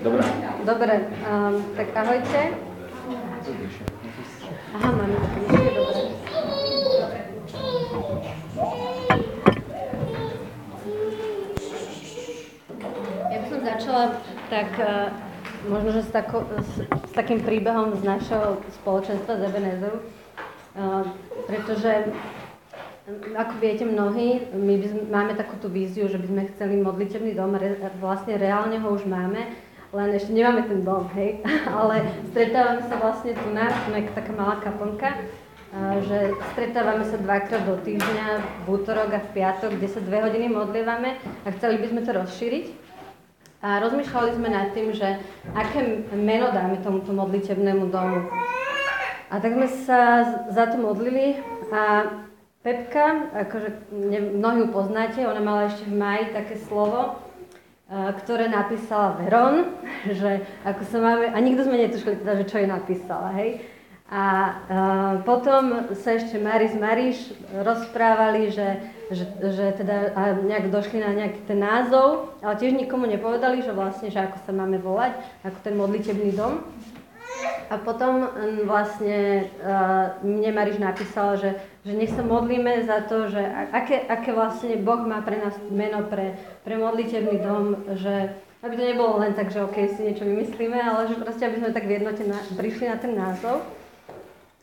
Dobre. 0.00 0.24
Dobre, 0.64 0.94
um, 1.28 1.64
tak 1.76 1.88
ahojte. 1.96 2.40
Aha, 4.74 4.88
máme 4.96 5.14
také 5.20 5.38
myšky, 5.44 5.70
dobre. 5.76 6.00
Ja 13.30 13.36
by 13.36 13.46
som 13.52 13.60
začala 13.60 14.04
tak 14.48 14.70
uh, 14.80 15.12
možno, 15.68 16.00
že 16.00 16.02
s, 16.06 16.10
tako, 16.16 16.48
s, 16.48 16.72
s 16.88 17.12
takým 17.12 17.44
príbehom 17.44 18.00
z 18.00 18.02
našeho 18.08 18.64
spoločenstva 18.80 19.36
z 19.36 19.42
Ebenezeru, 19.44 19.98
uh, 20.00 21.04
pretože 21.44 22.08
ako 23.36 23.54
viete 23.58 23.84
mnohí, 23.86 24.50
my 24.54 24.74
sme, 24.82 25.02
máme 25.10 25.32
takúto 25.34 25.70
víziu, 25.70 26.06
že 26.06 26.18
by 26.18 26.26
sme 26.26 26.42
chceli 26.54 26.74
modlitebný 26.80 27.32
dom, 27.34 27.54
re, 27.56 27.78
vlastne 27.98 28.38
reálne 28.40 28.78
ho 28.78 28.88
už 28.94 29.06
máme, 29.06 29.50
len 29.90 30.08
ešte 30.14 30.30
nemáme 30.30 30.66
ten 30.66 30.86
dom, 30.86 31.10
hej, 31.18 31.42
ale 31.78 32.06
stretávame 32.30 32.82
sa 32.86 32.96
vlastne 32.98 33.34
tu 33.34 33.46
na, 33.50 33.70
je 33.70 34.10
taká 34.14 34.32
malá 34.34 34.58
kaplnka, 34.62 35.18
že 36.02 36.34
stretávame 36.54 37.06
sa 37.06 37.14
dvakrát 37.14 37.62
do 37.62 37.78
týždňa, 37.78 38.26
v 38.66 38.66
útorok 38.66 39.14
a 39.14 39.22
v 39.22 39.32
piatok, 39.38 39.78
kde 39.78 39.88
sa 39.88 40.02
dve 40.02 40.18
hodiny 40.26 40.50
modlievame 40.50 41.14
a 41.46 41.48
chceli 41.54 41.78
by 41.78 41.86
sme 41.94 42.00
to 42.02 42.10
rozšíriť. 42.10 42.66
A 43.60 43.76
rozmýšľali 43.78 44.30
sme 44.40 44.48
nad 44.48 44.72
tým, 44.72 44.90
že 44.96 45.20
aké 45.52 46.08
meno 46.16 46.48
dáme 46.48 46.80
tomuto 46.80 47.12
modlitebnému 47.12 47.92
domu. 47.92 48.24
A 49.30 49.38
tak 49.38 49.54
sme 49.54 49.68
sa 49.86 50.00
za 50.50 50.64
to 50.74 50.80
modlili 50.80 51.38
a 51.70 52.08
Pepka, 52.60 53.32
akože 53.32 53.88
mnohí 54.36 54.60
ju 54.60 54.68
poznáte, 54.68 55.24
ona 55.24 55.40
mala 55.40 55.72
ešte 55.72 55.88
v 55.88 55.96
maji 55.96 56.24
také 56.36 56.60
slovo, 56.60 57.16
ktoré 57.90 58.52
napísala 58.52 59.16
Veron, 59.16 59.80
že 60.20 60.44
ako 60.68 60.82
sa 60.84 60.98
máme, 61.00 61.32
a 61.32 61.38
nikto 61.40 61.64
sme 61.64 61.80
netušili 61.80 62.20
teda, 62.20 62.36
že 62.44 62.48
čo 62.52 62.60
jej 62.60 62.68
napísala, 62.68 63.32
hej. 63.40 63.64
A 64.10 64.22
uh, 64.26 65.14
potom 65.22 65.86
sa 65.94 66.18
ešte 66.18 66.34
Maris 66.42 66.74
Mariš 66.74 67.30
rozprávali, 67.62 68.50
že, 68.50 68.82
že, 69.06 69.22
že 69.54 69.66
teda 69.78 70.10
a 70.18 70.34
nejak 70.34 70.66
došli 70.66 70.98
na 70.98 71.14
nejaký 71.14 71.46
ten 71.46 71.62
názov, 71.62 72.34
ale 72.42 72.58
tiež 72.58 72.74
nikomu 72.74 73.06
nepovedali, 73.06 73.62
že 73.62 73.70
vlastne, 73.70 74.10
že 74.10 74.18
ako 74.18 74.42
sa 74.42 74.50
máme 74.50 74.82
volať, 74.82 75.14
ako 75.46 75.58
ten 75.62 75.78
modlitebný 75.78 76.34
dom. 76.34 76.58
A 77.70 77.78
potom 77.78 78.26
vlastne 78.66 79.46
uh, 79.62 80.18
mne 80.26 80.50
Mariš 80.50 80.82
napísala, 80.82 81.38
že, 81.38 81.54
že 81.86 81.94
nech 81.94 82.10
sa 82.10 82.26
modlíme 82.26 82.82
za 82.82 83.06
to, 83.06 83.30
že 83.30 83.40
aké, 83.70 84.10
aké 84.10 84.34
vlastne 84.34 84.74
Boh 84.82 85.06
má 85.06 85.22
pre 85.22 85.38
nás 85.38 85.54
meno 85.70 86.02
pre, 86.10 86.34
pre 86.66 86.74
modlitebný 86.74 87.36
dom, 87.40 87.78
že 87.94 88.34
aby 88.60 88.76
to 88.76 88.84
nebolo 88.84 89.24
len 89.24 89.32
tak, 89.32 89.48
že 89.48 89.64
OK, 89.64 89.76
si 89.96 90.04
niečo 90.04 90.28
vymyslíme, 90.28 90.76
ale 90.76 91.08
že 91.08 91.16
proste 91.16 91.48
aby 91.48 91.56
sme 91.64 91.72
tak 91.72 91.88
v 91.88 91.96
jednote 91.96 92.24
na, 92.28 92.38
prišli 92.58 92.92
na 92.92 92.96
ten 93.00 93.12
názov. 93.16 93.64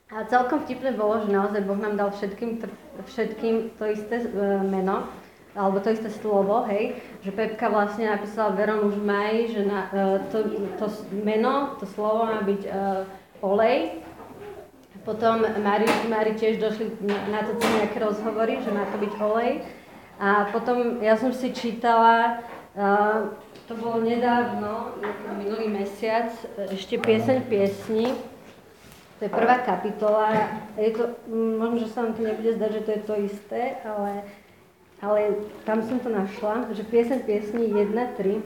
A 0.07 0.23
celkom 0.29 0.63
vtipné 0.63 0.95
bolo, 0.95 1.25
že 1.25 1.33
naozaj 1.33 1.67
Boh 1.67 1.75
nám 1.75 1.99
dal 1.99 2.09
všetkým, 2.13 2.63
všetkým 3.11 3.75
to 3.75 3.83
isté 3.91 4.23
e, 4.23 4.27
meno, 4.63 5.03
alebo 5.55 5.79
to 5.79 5.89
isté 5.89 6.09
slovo, 6.09 6.67
hej, 6.69 6.99
že 7.25 7.33
Pepka 7.33 7.71
vlastne 7.71 8.09
napísala 8.09 8.53
Veron 8.53 8.85
už 8.89 9.01
maj, 9.01 9.49
že 9.49 9.65
na, 9.65 9.89
e, 9.89 10.21
to, 10.29 10.37
to 10.77 10.85
meno, 11.11 11.77
to 11.81 11.85
slovo 11.89 12.29
má 12.29 12.45
byť 12.45 12.61
uh, 12.69 13.03
olej. 13.41 14.03
Potom 15.01 15.41
Mari, 15.41 15.87
Mari 16.11 16.35
tiež 16.35 16.59
došli 16.59 16.93
na, 17.07 17.41
to 17.41 17.57
nejaké 17.57 17.97
rozhovory, 18.03 18.59
že 18.61 18.69
má 18.69 18.85
to 18.91 18.97
byť 18.99 19.13
olej. 19.17 19.51
A 20.19 20.51
potom 20.51 20.99
ja 21.01 21.17
som 21.17 21.33
si 21.33 21.49
čítala, 21.55 22.43
uh, 22.77 23.33
to 23.65 23.73
bolo 23.79 24.03
nedávno, 24.03 24.99
minulý 25.41 25.73
mesiac, 25.73 26.31
ešte 26.69 27.01
pieseň 27.01 27.37
piesni, 27.49 28.13
to 29.17 29.25
je 29.25 29.31
prvá 29.33 29.65
kapitola. 29.65 30.29
Je 30.77 30.93
to, 30.93 31.17
možno, 31.33 31.81
že 31.81 31.89
sa 31.89 32.05
vám 32.05 32.13
to 32.13 32.21
nebude 32.21 32.53
zdať, 32.53 32.69
že 32.69 32.81
to 32.85 32.91
je 32.91 33.01
to 33.01 33.15
isté, 33.25 33.61
ale, 33.81 34.21
ale 35.01 35.45
tam 35.65 35.85
som 35.85 36.01
to 36.01 36.09
našla, 36.09 36.73
že 36.73 36.81
piesen 36.87 37.21
piesni 37.21 37.69
1.3 37.69 38.41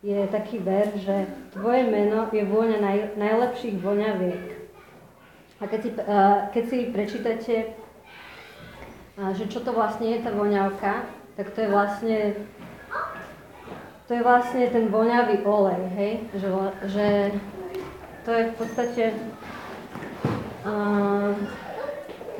je 0.00 0.20
taký 0.32 0.56
ver, 0.64 0.88
že 0.96 1.28
tvoje 1.52 1.84
meno 1.92 2.24
je 2.32 2.40
vôňa 2.40 2.78
naj, 2.80 2.98
najlepších 3.20 3.76
voňaviek. 3.84 4.44
A 5.60 5.68
keď 5.68 5.80
si, 5.84 5.90
keď 6.56 6.64
si 6.72 6.78
prečítate, 6.88 7.54
že 9.36 9.44
čo 9.52 9.60
to 9.60 9.76
vlastne 9.76 10.08
je 10.08 10.24
tá 10.24 10.32
voňavka, 10.32 11.04
tak 11.36 11.52
to 11.52 11.58
je 11.60 11.68
vlastne 11.68 12.18
to 14.08 14.18
je 14.18 14.26
vlastne 14.26 14.66
ten 14.72 14.90
voňavý 14.90 15.46
olej, 15.46 15.82
hej? 15.94 16.12
Že, 16.34 16.48
že 16.90 17.06
to 18.26 18.30
je 18.34 18.42
v 18.50 18.54
podstate 18.58 19.04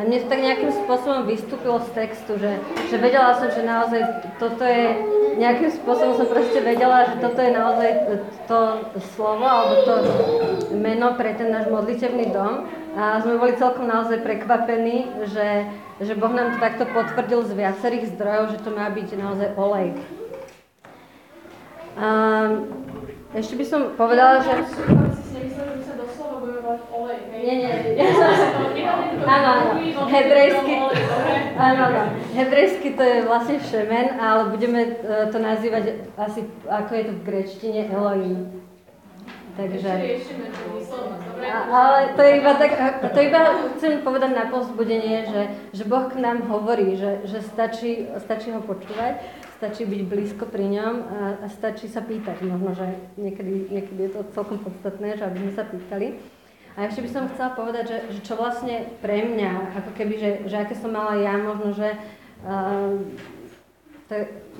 a 0.00 0.08
mne 0.08 0.24
to 0.24 0.32
tak 0.32 0.40
nejakým 0.40 0.72
spôsobom 0.72 1.28
vystúpilo 1.28 1.76
z 1.84 1.92
textu, 1.92 2.40
že, 2.40 2.56
že 2.88 2.96
vedela 2.96 3.36
som, 3.36 3.52
že 3.52 3.60
naozaj 3.60 4.00
toto 4.40 4.64
je, 4.64 4.96
nejakým 5.36 5.68
spôsobom 5.76 6.16
som 6.16 6.24
proste 6.24 6.56
vedela, 6.64 7.04
že 7.12 7.20
toto 7.20 7.36
je 7.36 7.52
naozaj 7.52 7.90
to 8.48 8.60
slovo 9.12 9.44
alebo 9.44 9.74
to 9.84 9.94
meno 10.72 11.20
pre 11.20 11.36
ten 11.36 11.52
náš 11.52 11.68
modlitevný 11.68 12.32
dom. 12.32 12.64
A 12.96 13.20
sme 13.20 13.36
boli 13.36 13.60
celkom 13.60 13.84
naozaj 13.84 14.24
prekvapení, 14.24 15.28
že, 15.28 15.68
že 16.00 16.16
Boh 16.16 16.32
nám 16.32 16.56
to 16.56 16.64
takto 16.64 16.88
potvrdil 16.88 17.44
z 17.44 17.52
viacerých 17.60 18.16
zdrojov, 18.16 18.56
že 18.56 18.58
to 18.64 18.72
má 18.72 18.88
byť 18.88 19.08
naozaj 19.20 19.48
olej. 19.60 20.00
A 22.00 22.08
ešte 23.36 23.52
by 23.52 23.64
som 23.68 23.92
povedala, 24.00 24.40
že 24.40 24.64
olej, 26.94 27.18
Nie, 27.42 27.54
nie, 27.56 27.72
nie. 27.96 28.06
Áno, 29.30 29.48
áno. 29.52 29.70
Hebrejsky, 30.08 30.74
áno, 31.54 31.82
áno. 31.92 32.02
Hebrejsky 32.34 32.88
to 32.96 33.02
je 33.04 33.18
vlastne 33.28 33.56
šemen, 33.60 34.16
ale 34.16 34.48
budeme 34.50 34.80
e, 34.80 34.92
to 35.28 35.38
nazývať 35.38 36.08
asi, 36.16 36.48
ako 36.66 36.90
je 36.96 37.04
to 37.04 37.12
v 37.12 37.22
grečtine, 37.22 37.82
Elohim. 37.92 38.48
Takže... 39.60 39.92
Ale 41.50 41.98
to 42.16 42.20
je 42.22 42.32
iba 42.40 42.52
tak, 42.56 42.70
to 43.12 43.20
iba 43.20 43.40
chcem 43.76 44.00
povedať 44.00 44.30
na 44.32 44.48
povzbudenie, 44.48 45.28
že, 45.28 45.42
že 45.76 45.84
Boh 45.84 46.08
k 46.08 46.16
nám 46.16 46.48
hovorí, 46.48 46.96
že, 46.96 47.28
že 47.28 47.44
stačí, 47.44 48.08
stačí 48.24 48.56
ho 48.56 48.64
počúvať, 48.64 49.20
stačí 49.60 49.84
byť 49.84 50.02
blízko 50.08 50.48
pri 50.48 50.72
ňom 50.72 50.94
a, 51.04 51.20
a 51.44 51.46
stačí 51.52 51.84
sa 51.84 52.00
pýtať. 52.00 52.40
Možno, 52.48 52.72
že 52.72 52.96
niekedy, 53.20 53.68
niekedy 53.68 54.08
je 54.08 54.12
to 54.16 54.20
celkom 54.32 54.56
podstatné, 54.64 55.20
že 55.20 55.28
aby 55.28 55.36
sme 55.36 55.52
sa 55.52 55.68
pýtali. 55.68 56.16
A 56.80 56.88
ešte 56.88 57.04
by 57.04 57.10
som 57.12 57.28
chcela 57.28 57.52
povedať, 57.52 57.84
že, 57.92 57.98
že 58.08 58.20
čo 58.24 58.40
vlastne 58.40 58.88
pre 59.04 59.20
mňa, 59.20 59.76
ako 59.84 59.90
keby, 59.92 60.14
že, 60.16 60.30
že 60.48 60.56
aké 60.64 60.72
som 60.72 60.96
mala 60.96 61.20
ja 61.20 61.36
možno, 61.36 61.76
že, 61.76 61.92
uh, 62.48 62.96
to, 64.08 64.14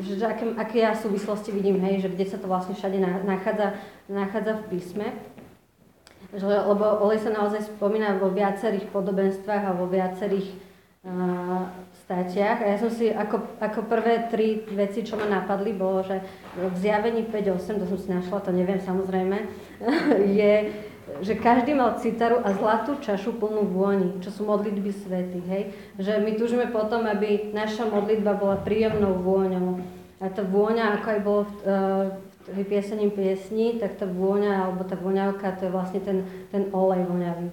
že, 0.05 0.21
že 0.21 0.25
aké, 0.29 0.45
aké 0.61 0.77
ja 0.85 0.93
súvislosti 0.93 1.49
vidím, 1.49 1.81
hej, 1.81 2.05
že 2.05 2.13
kde 2.13 2.27
sa 2.29 2.37
to 2.37 2.45
vlastne 2.45 2.77
všade 2.77 3.01
nachádza, 3.25 3.81
nachádza 4.05 4.53
v 4.61 4.65
písme. 4.69 5.07
Že, 6.37 6.45
lebo 6.45 6.85
olej 7.09 7.25
sa 7.25 7.33
naozaj 7.33 7.73
spomína 7.73 8.21
vo 8.21 8.29
viacerých 8.29 8.85
podobenstvách 8.93 9.65
a 9.65 9.73
vo 9.73 9.89
viacerých 9.89 10.53
uh, 11.09 11.73
státiach. 12.11 12.59
A 12.67 12.75
ja 12.75 12.77
som 12.83 12.91
si 12.91 13.07
ako, 13.07 13.63
ako 13.63 13.87
prvé 13.87 14.27
tri 14.27 14.67
veci, 14.75 15.07
čo 15.07 15.15
ma 15.15 15.31
napadli, 15.31 15.71
bolo, 15.71 16.03
že 16.03 16.19
v 16.59 16.75
zjavení 16.75 17.31
5.8, 17.31 17.79
to 17.79 17.87
som 17.87 17.99
si 18.03 18.11
našla, 18.11 18.43
to 18.43 18.51
neviem 18.51 18.83
samozrejme, 18.83 19.47
je 20.43 20.53
že 21.19 21.35
každý 21.35 21.75
mal 21.75 21.99
citaru 21.99 22.39
a 22.39 22.55
zlatú 22.55 22.95
čašu 23.03 23.35
plnú 23.35 23.67
vôni, 23.67 24.23
čo 24.23 24.31
sú 24.31 24.47
modlitby 24.47 24.95
svetých, 24.95 25.47
hej? 25.51 25.63
Že 25.99 26.23
my 26.23 26.31
túžime 26.39 26.67
potom, 26.71 27.03
aby 27.03 27.51
naša 27.51 27.91
modlitba 27.91 28.39
bola 28.39 28.63
príjemnou 28.63 29.19
vôňou. 29.19 29.83
A 30.23 30.31
tá 30.31 30.47
vôňa, 30.47 31.03
ako 31.03 31.07
aj 31.11 31.21
bolo 31.27 31.43
v, 31.51 31.53
uh, 31.67 32.07
v 32.47 32.63
piesením 32.63 33.11
piesni, 33.11 33.83
tak 33.83 33.99
tá 33.99 34.07
vôňa, 34.07 34.71
alebo 34.71 34.87
tá 34.87 34.95
voňavka, 34.95 35.59
to 35.59 35.67
je 35.67 35.75
vlastne 35.75 35.99
ten, 35.99 36.23
ten 36.55 36.71
olej 36.71 37.03
voňavý. 37.03 37.51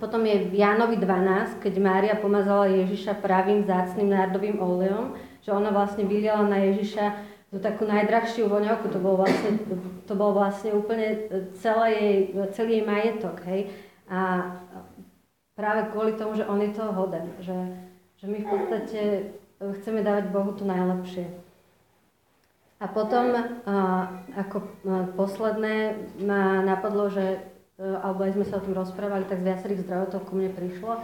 Potom 0.00 0.26
je 0.26 0.48
v 0.48 0.54
Jánovi 0.60 0.96
12, 1.00 1.60
keď 1.64 1.74
Mária 1.80 2.14
pomazala 2.18 2.68
Ježiša 2.68 3.20
pravým 3.24 3.64
zácným 3.64 4.12
nárdovým 4.12 4.60
olejom, 4.60 5.16
že 5.40 5.52
ona 5.52 5.72
vlastne 5.72 6.04
vyliala 6.04 6.48
na 6.48 6.58
Ježiša 6.60 7.34
tú 7.54 7.62
takú 7.62 7.86
najdrahšiu 7.86 8.50
voňavku, 8.50 8.90
to 8.90 8.98
bol 8.98 9.14
vlastne, 9.14 9.62
to 10.10 10.14
bol 10.18 10.34
vlastne 10.34 10.74
úplne 10.74 11.30
celý 11.54 11.90
jej, 11.94 12.18
celý 12.50 12.82
jej 12.82 12.84
majetok, 12.84 13.38
hej. 13.46 13.70
A 14.10 14.50
práve 15.54 15.94
kvôli 15.94 16.18
tomu, 16.18 16.34
že 16.34 16.42
on 16.50 16.58
je 16.58 16.74
toho 16.74 16.90
hoden, 16.90 17.30
že, 17.38 17.54
že 18.18 18.26
my 18.26 18.42
v 18.42 18.48
podstate 18.50 19.02
chceme 19.62 20.02
dávať 20.02 20.34
Bohu 20.34 20.50
to 20.58 20.66
najlepšie. 20.66 21.30
A 22.82 22.90
potom, 22.90 23.32
ako 24.34 24.56
posledné, 25.14 25.94
ma 26.26 26.58
napadlo, 26.60 27.06
že, 27.08 27.38
alebo 27.78 28.22
aj 28.22 28.38
sme 28.38 28.46
sa 28.46 28.62
o 28.62 28.64
tom 28.64 28.74
rozprávali, 28.74 29.26
tak 29.26 29.42
z 29.42 29.48
viacerých 29.50 29.82
zdrojov 29.82 30.06
to 30.14 30.18
ku 30.22 30.32
mne 30.38 30.50
prišlo, 30.54 31.02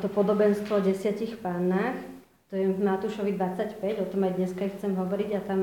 to 0.00 0.06
podobenstvo 0.08 0.80
o 0.80 0.84
desiatich 0.84 1.36
pannách, 1.38 2.00
to 2.50 2.58
je 2.58 2.66
Matúšovi 2.66 3.36
25, 3.38 4.02
o 4.02 4.06
tom 4.08 4.26
aj 4.26 4.32
dneska 4.34 4.66
chcem 4.74 4.96
hovoriť 4.96 5.30
a 5.36 5.40
tam 5.44 5.60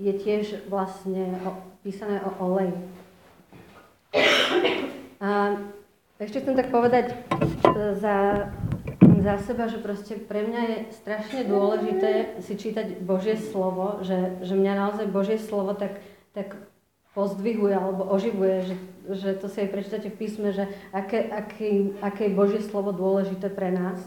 je 0.00 0.12
tiež 0.18 0.66
vlastne 0.66 1.36
písané 1.84 2.24
o 2.24 2.30
oleji. 2.42 2.74
A 5.20 5.60
ešte 6.18 6.40
chcem 6.40 6.56
tak 6.56 6.72
povedať 6.72 7.12
za, 8.00 8.48
za 9.20 9.34
seba, 9.44 9.68
že 9.68 9.78
proste 9.78 10.16
pre 10.16 10.48
mňa 10.48 10.60
je 10.64 10.78
strašne 10.96 11.44
dôležité 11.44 12.40
si 12.40 12.56
čítať 12.56 13.04
Božie 13.04 13.36
slovo, 13.36 14.00
že, 14.00 14.40
že 14.40 14.56
mňa 14.56 14.72
naozaj 14.74 15.06
Božie 15.12 15.38
slovo 15.38 15.76
tak, 15.76 16.00
tak 16.32 16.56
pozdvihuje 17.14 17.74
alebo 17.78 18.10
oživuje, 18.10 18.72
že, 18.72 18.74
že 19.12 19.36
to 19.36 19.52
si 19.52 19.64
aj 19.64 19.68
prečítate 19.68 20.08
v 20.08 20.18
písme, 20.18 20.48
že 20.54 20.68
aké, 20.94 21.28
aké, 21.28 21.92
aké 22.00 22.22
je 22.28 22.36
Božie 22.36 22.60
slovo 22.64 22.94
dôležité 22.94 23.52
pre 23.52 23.68
nás. 23.68 24.00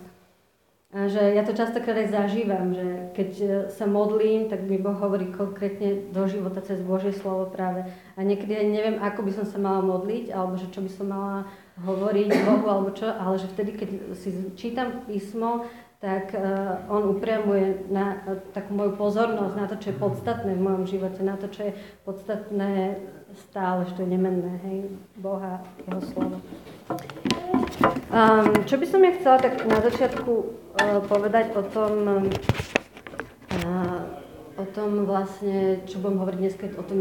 A 0.88 1.12
že 1.12 1.20
ja 1.20 1.44
to 1.44 1.52
častokrát 1.52 2.00
aj 2.00 2.16
zažívam, 2.16 2.72
že 2.72 3.12
keď 3.12 3.30
e, 3.38 3.48
sa 3.68 3.84
modlím, 3.84 4.48
tak 4.48 4.64
mi 4.64 4.80
Boh 4.80 4.96
hovorí 4.96 5.36
konkrétne 5.36 6.08
do 6.16 6.24
života 6.32 6.64
cez 6.64 6.80
Božie 6.80 7.12
slovo 7.12 7.52
práve. 7.52 7.84
A 8.16 8.24
niekedy 8.24 8.56
aj 8.56 8.68
neviem, 8.72 8.98
ako 9.04 9.28
by 9.28 9.32
som 9.36 9.46
sa 9.46 9.60
mala 9.60 9.84
modliť, 9.84 10.32
alebo 10.32 10.56
že 10.56 10.72
čo 10.72 10.80
by 10.80 10.88
som 10.88 11.12
mala 11.12 11.44
hovoriť 11.84 12.28
Bohu, 12.48 12.66
alebo 12.72 12.96
čo, 12.96 13.12
ale 13.12 13.36
že 13.36 13.52
vtedy, 13.52 13.76
keď 13.76 13.90
si 14.16 14.30
čítam 14.56 15.04
písmo, 15.04 15.68
tak 15.98 16.30
uh, 16.38 16.86
on 16.94 17.10
upriamuje 17.10 17.90
na 17.90 18.22
uh, 18.22 18.38
takú 18.54 18.78
moju 18.78 18.94
pozornosť 18.96 19.54
na 19.58 19.66
to, 19.66 19.76
čo 19.82 19.92
je 19.92 20.02
podstatné 20.02 20.54
v 20.54 20.62
mojom 20.62 20.86
živote, 20.86 21.26
na 21.26 21.36
to, 21.42 21.50
čo 21.50 21.68
je 21.68 21.72
podstatné 22.06 23.02
stále, 23.38 23.86
je 23.86 24.08
nemenné, 24.08 24.60
hej, 24.66 24.90
Boha, 25.22 25.62
Jeho 25.86 26.02
slovo. 26.02 26.38
Um, 28.08 28.64
čo 28.66 28.80
by 28.80 28.86
som 28.88 29.04
ja 29.04 29.12
chcela 29.20 29.38
tak 29.38 29.62
na 29.68 29.84
začiatku 29.84 30.32
uh, 30.32 31.04
povedať 31.06 31.54
o 31.54 31.64
tom, 31.68 31.94
uh, 33.52 34.00
o 34.58 34.66
tom 34.74 35.06
vlastne, 35.06 35.84
čo 35.86 36.00
budem 36.02 36.18
hovoriť 36.24 36.40
dnes, 36.40 36.56
o 36.80 36.84
tom 36.88 37.00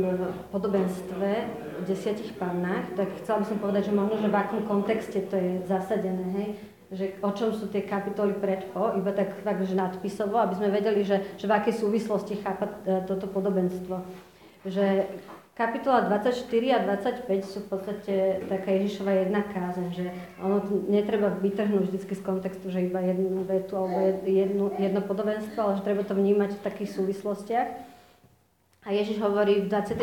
podobenstve 0.52 1.30
o 1.76 1.82
desiatich 1.86 2.34
pannách, 2.36 2.98
tak 2.98 3.08
chcela 3.22 3.40
by 3.40 3.46
som 3.46 3.58
povedať, 3.62 3.88
že 3.88 3.96
možno, 3.96 4.16
že 4.20 4.28
v 4.28 4.36
akom 4.36 4.60
kontexte 4.66 5.18
to 5.30 5.36
je 5.38 5.52
zasadené, 5.64 6.26
hej, 6.36 6.48
že 6.90 7.04
o 7.22 7.30
čom 7.32 7.54
sú 7.54 7.70
tie 7.70 7.86
kapitoly 7.86 8.34
pred 8.36 8.66
po, 8.70 8.94
iba 8.94 9.10
tak, 9.14 9.30
tak 9.46 9.62
že 9.62 9.78
nadpisovo, 9.78 10.38
aby 10.42 10.54
sme 10.58 10.74
vedeli, 10.74 11.06
že, 11.06 11.22
že 11.38 11.46
v 11.46 11.56
akej 11.56 11.74
súvislosti 11.80 12.42
chápať 12.42 12.70
uh, 12.82 13.02
toto 13.06 13.30
podobenstvo. 13.30 14.02
Že 14.66 15.06
Kapitola 15.56 16.04
24 16.04 16.52
a 16.76 16.78
25 16.84 17.32
sú 17.48 17.64
v 17.64 17.68
podstate 17.72 18.44
taká 18.44 18.76
Ježišova 18.76 19.24
jedna 19.24 19.40
kázeň, 19.40 19.88
že 19.88 20.12
ono 20.36 20.60
netreba 20.84 21.32
vytrhnúť 21.32 21.96
vždy 21.96 22.12
z 22.12 22.20
kontextu, 22.20 22.68
že 22.68 22.84
iba 22.84 23.00
jednu 23.00 23.40
vetu 23.48 23.72
alebo 23.72 24.20
jednu, 24.28 24.76
jedno 24.76 25.00
podobenstvo, 25.00 25.56
ale 25.56 25.80
že 25.80 25.86
treba 25.88 26.04
to 26.04 26.12
vnímať 26.12 26.60
v 26.60 26.64
takých 26.64 27.00
súvislostiach. 27.00 27.68
A 28.84 28.88
Ježiš 28.92 29.16
hovorí 29.16 29.64
v 29.64 29.72
24. 29.72 29.96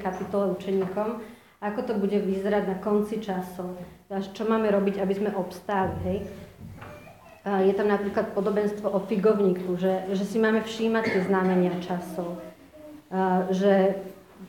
kapitole 0.00 0.56
učeníkom, 0.56 1.20
ako 1.60 1.80
to 1.84 1.92
bude 2.00 2.16
vyzerať 2.24 2.64
na 2.64 2.76
konci 2.80 3.20
časov, 3.20 3.76
čo 4.08 4.42
máme 4.48 4.72
robiť, 4.72 5.04
aby 5.04 5.12
sme 5.12 5.36
obstáli. 5.36 5.92
Hej? 6.08 6.18
Je 7.44 7.76
tam 7.76 7.92
napríklad 7.92 8.32
podobenstvo 8.32 8.88
o 8.88 9.04
figovníku, 9.04 9.76
že, 9.76 10.08
že 10.16 10.24
si 10.24 10.40
máme 10.40 10.64
všímať 10.64 11.04
tie 11.12 11.22
znamenia 11.28 11.76
časov. 11.84 12.40
Že 13.52 14.00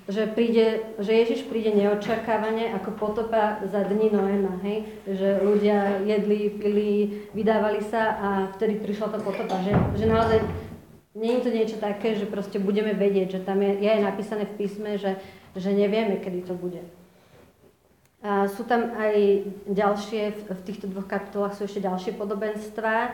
že, 0.06 0.30
príde, 0.30 0.94
že 1.02 1.12
Ježiš 1.12 1.50
príde 1.50 1.74
neočakávane 1.74 2.78
ako 2.78 2.94
potopa 2.94 3.57
za 3.66 3.81
dní 3.90 4.13
Noema, 4.13 4.54
hej? 4.62 4.86
Že 5.10 5.30
ľudia 5.42 6.06
jedli, 6.06 6.54
pili, 6.54 6.92
vydávali 7.34 7.81
sa 7.81 8.13
a 8.22 8.30
vtedy 8.54 8.78
prišla 8.78 9.18
tá 9.18 9.19
potopa, 9.19 9.57
že, 9.66 9.74
že 9.98 10.06
naozaj 10.06 10.46
nie 11.18 11.40
je 11.40 11.42
to 11.42 11.50
niečo 11.50 11.78
také, 11.81 12.13
že 12.13 12.30
proste 12.30 12.62
budeme 12.62 12.94
vedieť, 12.94 13.40
že 13.40 13.42
tam 13.42 13.63
je, 13.66 13.81
je 13.81 13.92
napísané 14.04 14.46
v 14.46 14.56
písme, 14.62 15.00
že, 15.02 15.18
že 15.57 15.69
nevieme, 15.74 16.22
kedy 16.22 16.46
to 16.46 16.54
bude. 16.54 16.84
A 18.25 18.50
sú 18.50 18.66
tam 18.66 18.94
aj 18.98 19.46
ďalšie, 19.69 20.50
v 20.50 20.62
týchto 20.66 20.90
dvoch 20.90 21.06
kapitolách 21.06 21.58
sú 21.58 21.69
ešte 21.69 21.86
ďalšie 21.86 22.18
podobenstvá, 22.18 23.13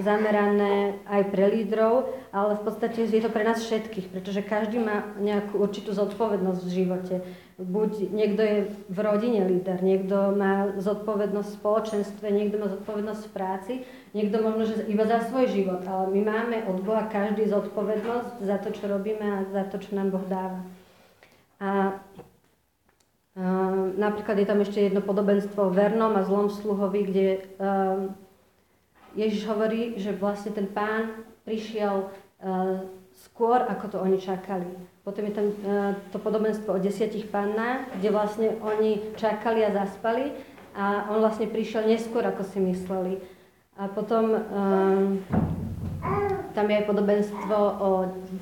zamerané 0.00 0.96
aj 1.04 1.22
pre 1.28 1.52
lídrov, 1.52 2.08
ale 2.32 2.56
v 2.56 2.62
podstate 2.64 3.04
je 3.04 3.20
to 3.20 3.28
pre 3.28 3.44
nás 3.44 3.60
všetkých, 3.60 4.08
pretože 4.08 4.40
každý 4.40 4.80
má 4.80 5.12
nejakú 5.20 5.60
určitú 5.60 5.92
zodpovednosť 5.92 6.60
v 6.64 6.72
živote. 6.72 7.14
Buď 7.60 8.08
niekto 8.08 8.40
je 8.40 8.58
v 8.88 8.98
rodine 9.04 9.44
líder, 9.44 9.84
niekto 9.84 10.32
má 10.32 10.72
zodpovednosť 10.80 11.48
v 11.52 11.58
spoločenstve, 11.60 12.26
niekto 12.32 12.56
má 12.56 12.72
zodpovednosť 12.72 13.22
v 13.28 13.34
práci, 13.36 13.72
niekto 14.16 14.40
možno, 14.40 14.64
že 14.64 14.88
iba 14.88 15.04
za 15.04 15.20
svoj 15.28 15.52
život, 15.52 15.84
ale 15.84 16.08
my 16.08 16.20
máme 16.24 16.56
od 16.64 16.80
Boha 16.80 17.04
každý 17.12 17.44
zodpovednosť 17.52 18.48
za 18.48 18.56
to, 18.64 18.72
čo 18.72 18.88
robíme 18.88 19.26
a 19.28 19.38
za 19.52 19.68
to, 19.68 19.76
čo 19.76 19.92
nám 19.92 20.08
Boh 20.08 20.24
dáva. 20.24 20.64
A 21.60 22.00
Uh, 23.34 23.90
napríklad 23.98 24.38
je 24.38 24.46
tam 24.46 24.62
ešte 24.62 24.78
jedno 24.78 25.02
podobenstvo 25.02 25.66
o 25.66 25.74
vernom 25.74 26.14
a 26.14 26.22
zlom 26.22 26.46
sluhovi, 26.46 27.02
kde 27.02 27.26
uh, 27.58 28.14
Ježiš 29.14 29.46
hovorí, 29.46 29.94
že 29.96 30.10
vlastne 30.14 30.50
ten 30.50 30.66
pán 30.66 31.22
prišiel 31.46 32.10
uh, 32.10 32.82
skôr, 33.14 33.62
ako 33.62 33.86
to 33.94 33.96
oni 34.02 34.18
čakali. 34.18 34.66
Potom 35.06 35.22
je 35.30 35.34
tam 35.34 35.46
uh, 35.46 35.94
to 36.10 36.18
podobenstvo 36.18 36.74
o 36.74 36.82
desiatich 36.82 37.30
pannách, 37.30 37.86
kde 37.98 38.08
vlastne 38.10 38.48
oni 38.58 39.14
čakali 39.14 39.62
a 39.62 39.70
zaspali 39.70 40.34
a 40.74 41.06
on 41.14 41.22
vlastne 41.22 41.46
prišiel 41.46 41.86
neskôr, 41.86 42.26
ako 42.26 42.42
si 42.42 42.58
mysleli. 42.58 43.22
A 43.78 43.86
potom 43.86 44.34
uh, 44.34 45.06
tam 46.54 46.66
je 46.66 46.74
aj 46.74 46.86
podobenstvo 46.86 47.58
o 47.78 47.90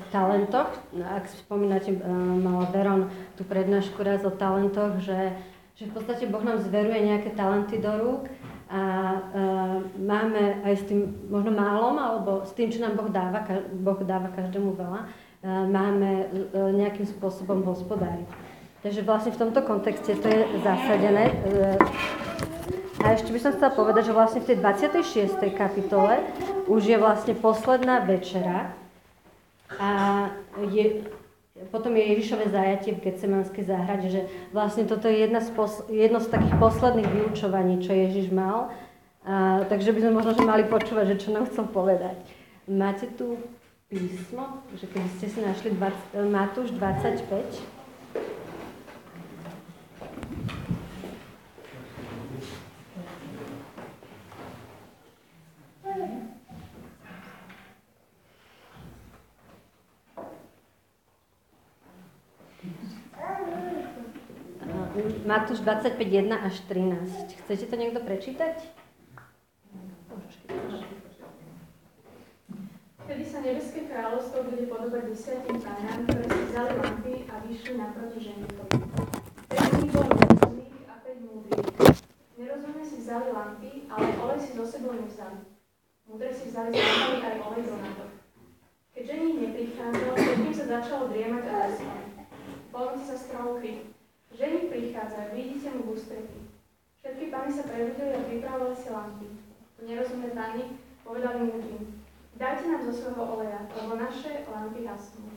talentoch. 0.09 0.73
Ak 1.05 1.29
si 1.29 1.37
spomínate, 1.37 1.93
uh, 1.93 2.09
mala 2.41 2.65
Veron 2.73 3.13
tú 3.37 3.45
prednášku 3.45 4.01
raz 4.01 4.25
o 4.25 4.33
talentoch, 4.33 4.97
že, 5.05 5.37
že 5.77 5.85
v 5.85 5.93
podstate 5.93 6.25
Boh 6.25 6.41
nám 6.41 6.65
zveruje 6.65 7.13
nejaké 7.13 7.37
talenty 7.37 7.77
do 7.77 7.93
rúk 7.93 8.25
a 8.73 8.81
uh, 9.21 9.77
máme 10.01 10.65
aj 10.65 10.73
s 10.81 10.83
tým 10.89 11.29
možno 11.29 11.53
málom, 11.53 11.93
alebo 11.93 12.41
s 12.41 12.57
tým, 12.57 12.73
čo 12.73 12.81
nám 12.81 12.97
Boh 12.97 13.05
dáva, 13.13 13.45
Boh 13.69 14.01
dáva 14.01 14.33
každému 14.33 14.73
veľa, 14.73 15.05
uh, 15.05 15.69
máme 15.69 16.11
uh, 16.25 16.73
nejakým 16.73 17.05
spôsobom 17.05 17.61
hospodáriť. 17.61 18.25
Takže 18.81 19.05
vlastne 19.05 19.31
v 19.31 19.41
tomto 19.45 19.61
kontexte 19.61 20.17
to 20.17 20.25
je 20.25 20.41
zasadené. 20.65 21.37
Uh, 21.45 21.77
a 23.05 23.13
ešte 23.13 23.29
by 23.29 23.39
som 23.45 23.53
chcela 23.53 23.77
povedať, 23.77 24.09
že 24.09 24.17
vlastne 24.17 24.41
v 24.41 24.49
tej 24.49 24.57
26. 24.57 25.37
kapitole 25.53 26.23
už 26.65 26.81
je 26.87 26.97
vlastne 26.97 27.37
posledná 27.37 28.01
večera 28.01 28.73
a 29.77 29.89
je, 30.73 31.05
potom 31.73 31.97
je 31.97 32.05
Ježišové 32.05 32.53
zajatie 32.53 32.93
v 32.93 33.01
Getsemanskej 33.01 33.65
záhrade, 33.65 34.07
že 34.13 34.21
vlastne 34.53 34.85
toto 34.85 35.09
je 35.09 35.25
jedna 35.25 35.41
z 35.41 35.49
pos- 35.57 35.89
jedno 35.89 36.21
z 36.21 36.29
takých 36.29 36.53
posledných 36.61 37.09
vyučovaní, 37.09 37.81
čo 37.81 37.97
Ježiš 37.97 38.29
mal. 38.29 38.69
A, 39.25 39.65
takže 39.65 39.89
by 39.89 39.99
sme 40.05 40.13
možno 40.13 40.37
že 40.37 40.45
mali 40.45 40.69
počúvať, 40.69 41.17
že 41.17 41.25
čo 41.25 41.29
nám 41.33 41.49
chcel 41.49 41.65
povedať. 41.73 42.21
Máte 42.69 43.09
tu 43.17 43.41
písmo, 43.89 44.61
že 44.77 44.85
keby 44.85 45.09
ste 45.17 45.25
si 45.25 45.39
našli 45.41 45.73
20, 45.73 46.29
Matúš 46.29 46.69
25, 46.77 47.25
Matúš 65.33 65.65
25, 65.65 65.97
1 65.97 66.29
až 66.29 66.61
13. 66.69 67.41
Chcete 67.41 67.65
to 67.65 67.73
niekto 67.73 67.97
prečítať? 68.05 68.53
Vtedy 73.01 73.23
sa 73.25 73.41
nebeské 73.41 73.89
kráľovstvo 73.89 74.45
bude 74.45 74.69
podobať 74.69 75.09
desiatim 75.09 75.57
pánam, 75.57 76.05
ktoré 76.05 76.29
si 76.29 76.41
vzali 76.53 76.73
lampy 76.77 77.13
a 77.33 77.33
vyšli 77.49 77.73
naproti 77.81 78.19
ženitovi. 78.21 78.77
Päť 79.49 79.57
z 79.57 79.73
nich 79.81 79.89
bolo 79.89 80.09
nerozumných 80.13 80.85
a 80.85 80.93
päť 81.01 81.17
múdrych. 81.25 81.97
Nerozumné 82.37 82.83
si 82.85 82.97
vzali 83.01 83.27
lampy, 83.33 83.71
ale 83.89 84.05
olej 84.21 84.37
si 84.37 84.51
zo 84.53 84.65
sebou 84.69 84.93
nevzali. 84.93 85.49
Múdre 86.05 86.29
si 86.29 86.53
vzali 86.53 86.77
z 86.77 86.77
lampy 86.77 87.17
aj 87.25 87.35
olej 87.41 87.63
do 87.65 87.75
nato. 87.81 88.05
Keď 88.93 89.03
ženich 89.09 89.37
neprichádzal, 89.49 90.13
všetkým 90.13 90.53
sa 90.53 90.65
začalo 90.77 91.09
driemať 91.09 91.43
a 91.49 91.53
zaspať. 91.73 92.05
Polnoci 92.69 93.05
sa 93.09 93.17
strhol 93.17 93.57
krik. 93.57 93.92
Ženy 94.33 94.57
prichádza, 94.57 95.29
vidíte 95.33 95.69
mu 95.77 95.83
v 95.83 95.93
ústretí. 95.93 96.41
Všetky 96.97 97.29
pány 97.29 97.53
sa 97.53 97.69
prebudili 97.69 98.17
a 98.17 98.25
pripravovali 98.25 98.75
si 98.75 98.89
lampy. 98.89 99.29
Nerozumné 99.85 100.33
pány 100.33 100.61
povedali 101.05 101.53
múdrym, 101.53 102.01
dajte 102.39 102.65
nám 102.65 102.81
zo 102.87 102.93
svojho 102.97 103.23
oleja, 103.29 103.61
lebo 103.77 103.93
naše 103.93 104.41
lampy 104.49 104.89
hasnú. 104.89 105.29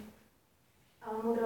Ale 1.05 1.19
múdro 1.21 1.45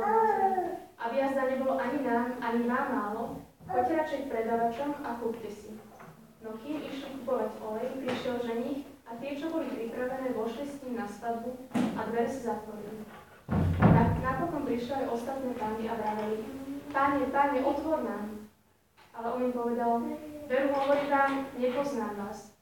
aby 1.01 1.17
jazda 1.17 1.43
nebolo 1.49 1.81
ani 1.81 1.99
nám, 2.05 2.39
ani 2.39 2.63
vám 2.69 2.87
málo, 2.93 3.23
choďte 3.67 3.97
radšej 3.97 4.21
k 4.21 4.31
predavačom 4.31 4.91
a 5.01 5.11
kúpte 5.17 5.51
si. 5.51 5.73
No 6.45 6.55
kým 6.61 6.77
išli 6.87 7.09
kupovať 7.19 7.51
olej, 7.65 7.89
prišiel 8.05 8.37
ženich 8.47 8.85
a 9.09 9.17
tie, 9.19 9.35
čo 9.35 9.51
boli 9.51 9.67
pripravené, 9.73 10.37
vošli 10.37 10.65
s 10.69 10.77
ním 10.85 11.01
na 11.01 11.09
svadbu 11.09 11.57
a 11.73 12.01
dvere 12.13 12.29
si 12.29 12.47
zatvorili. 12.47 13.03
Napokon 14.21 14.69
prišli 14.69 14.93
aj 14.93 15.07
ostatné 15.09 15.51
pány 15.57 15.89
a 15.89 15.97
vraveli, 15.97 16.60
Pane, 16.93 17.27
Pane, 17.27 17.59
otvor 17.65 18.03
nám. 18.03 18.29
Ale 19.15 19.33
on 19.33 19.43
im 19.43 19.53
povedal, 19.53 20.03
veru 20.49 20.69
hovorí 20.75 21.11
vám, 21.11 21.47
nepoznám 21.59 22.17
vás. 22.17 22.53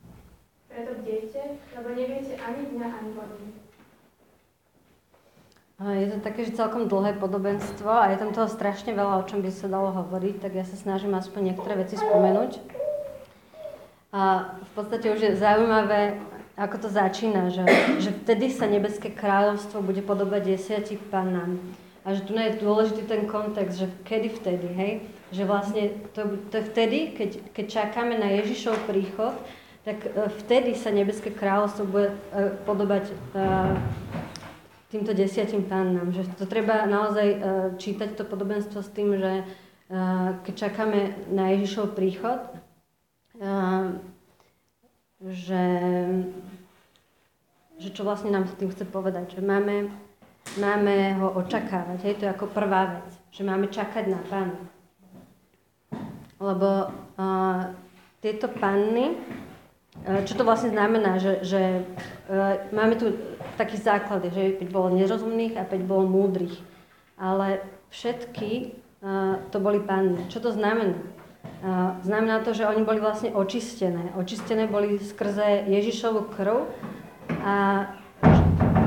Preto 0.68 1.00
bdejte, 1.00 1.40
lebo 1.76 1.88
neviete 1.88 2.36
ani 2.36 2.66
dňa, 2.66 2.86
ani 2.86 3.10
hodiny. 3.14 3.50
Je 5.78 6.10
to 6.10 6.18
také, 6.18 6.42
že 6.42 6.58
celkom 6.58 6.90
dlhé 6.90 7.14
podobenstvo 7.22 7.86
a 7.86 8.10
je 8.10 8.18
tam 8.18 8.34
toho 8.34 8.50
strašne 8.50 8.90
veľa, 8.98 9.22
o 9.22 9.26
čom 9.30 9.38
by 9.38 9.50
sa 9.54 9.70
dalo 9.70 9.94
hovoriť, 9.94 10.42
tak 10.42 10.58
ja 10.58 10.66
sa 10.66 10.74
snažím 10.74 11.14
aspoň 11.14 11.54
niektoré 11.54 11.78
veci 11.78 11.94
spomenúť. 11.94 12.58
A 14.10 14.54
v 14.58 14.70
podstate 14.74 15.06
už 15.14 15.20
je 15.22 15.38
zaujímavé, 15.38 16.18
ako 16.58 16.76
to 16.82 16.88
začína, 16.90 17.54
že, 17.54 17.62
že 18.02 18.10
vtedy 18.10 18.50
sa 18.50 18.66
nebeské 18.66 19.14
kráľovstvo 19.14 19.78
bude 19.78 20.02
podobať 20.02 20.58
desiati 20.58 20.98
panám. 20.98 21.62
A 22.08 22.16
že 22.16 22.24
tu 22.24 22.32
je 22.32 22.56
dôležitý 22.56 23.04
ten 23.04 23.28
kontext, 23.28 23.84
že 23.84 23.92
kedy 24.08 24.40
vtedy, 24.40 24.68
hej? 24.72 24.92
Že 25.28 25.44
vlastne 25.44 25.82
to, 26.16 26.40
to 26.48 26.56
je 26.56 26.64
vtedy, 26.72 26.98
keď, 27.12 27.30
keď 27.52 27.66
čakáme 27.68 28.16
na 28.16 28.32
Ježišov 28.40 28.88
príchod, 28.88 29.36
tak 29.84 30.08
e, 30.08 30.32
vtedy 30.40 30.72
sa 30.72 30.88
nebeské 30.88 31.28
kráľovstvo 31.28 31.84
bude 31.84 32.08
e, 32.08 32.56
podobať 32.64 33.12
uh, 33.12 33.76
týmto 34.88 35.12
desiatim 35.12 35.68
pánam. 35.68 36.08
Že 36.16 36.32
to 36.40 36.48
treba 36.48 36.88
naozaj 36.88 37.28
čítať 37.76 38.16
to 38.16 38.24
podobenstvo 38.24 38.80
s 38.80 38.88
tým, 38.88 39.20
že 39.20 39.44
keď 40.48 40.54
čakáme 40.56 41.28
na 41.28 41.52
Ježišov 41.52 41.92
príchod, 41.92 42.40
že, 45.20 45.64
že 47.76 47.88
čo 47.92 48.00
vlastne 48.04 48.32
nám 48.32 48.48
tým 48.56 48.72
chce 48.72 48.84
povedať, 48.88 49.36
že 49.36 49.44
máme, 49.44 49.92
máme 50.56 51.20
ho 51.20 51.36
očakávať. 51.36 51.98
Hej, 52.08 52.14
to 52.16 52.22
je 52.24 52.32
ako 52.32 52.46
prvá 52.48 52.96
vec, 52.96 53.08
že 53.28 53.44
máme 53.44 53.68
čakať 53.68 54.04
na 54.08 54.20
pána. 54.24 54.56
Lebo 56.40 56.88
uh, 56.88 57.74
tieto 58.24 58.48
panny, 58.48 59.18
uh, 60.08 60.24
čo 60.24 60.32
to 60.38 60.46
vlastne 60.48 60.72
znamená, 60.72 61.20
že, 61.20 61.44
že 61.44 61.62
uh, 62.32 62.64
máme 62.72 62.96
tu 62.96 63.12
taký 63.60 63.76
základ, 63.76 64.24
že 64.32 64.56
5 64.56 64.72
bolo 64.72 64.96
nerozumných 64.96 65.60
a 65.60 65.68
5 65.68 65.84
bolo 65.84 66.08
múdrych. 66.08 66.56
Ale 67.20 67.60
všetky 67.92 68.78
uh, 69.04 69.42
to 69.52 69.60
boli 69.60 69.84
panny. 69.84 70.24
Čo 70.32 70.48
to 70.48 70.50
znamená? 70.54 70.96
Uh, 71.58 71.98
znamená 72.06 72.38
to, 72.46 72.54
že 72.54 72.70
oni 72.70 72.86
boli 72.86 73.02
vlastne 73.02 73.34
očistené. 73.34 74.14
Očistené 74.14 74.70
boli 74.70 75.02
skrze 75.02 75.66
Ježišovu 75.66 76.30
krv 76.30 76.70
a 77.42 77.54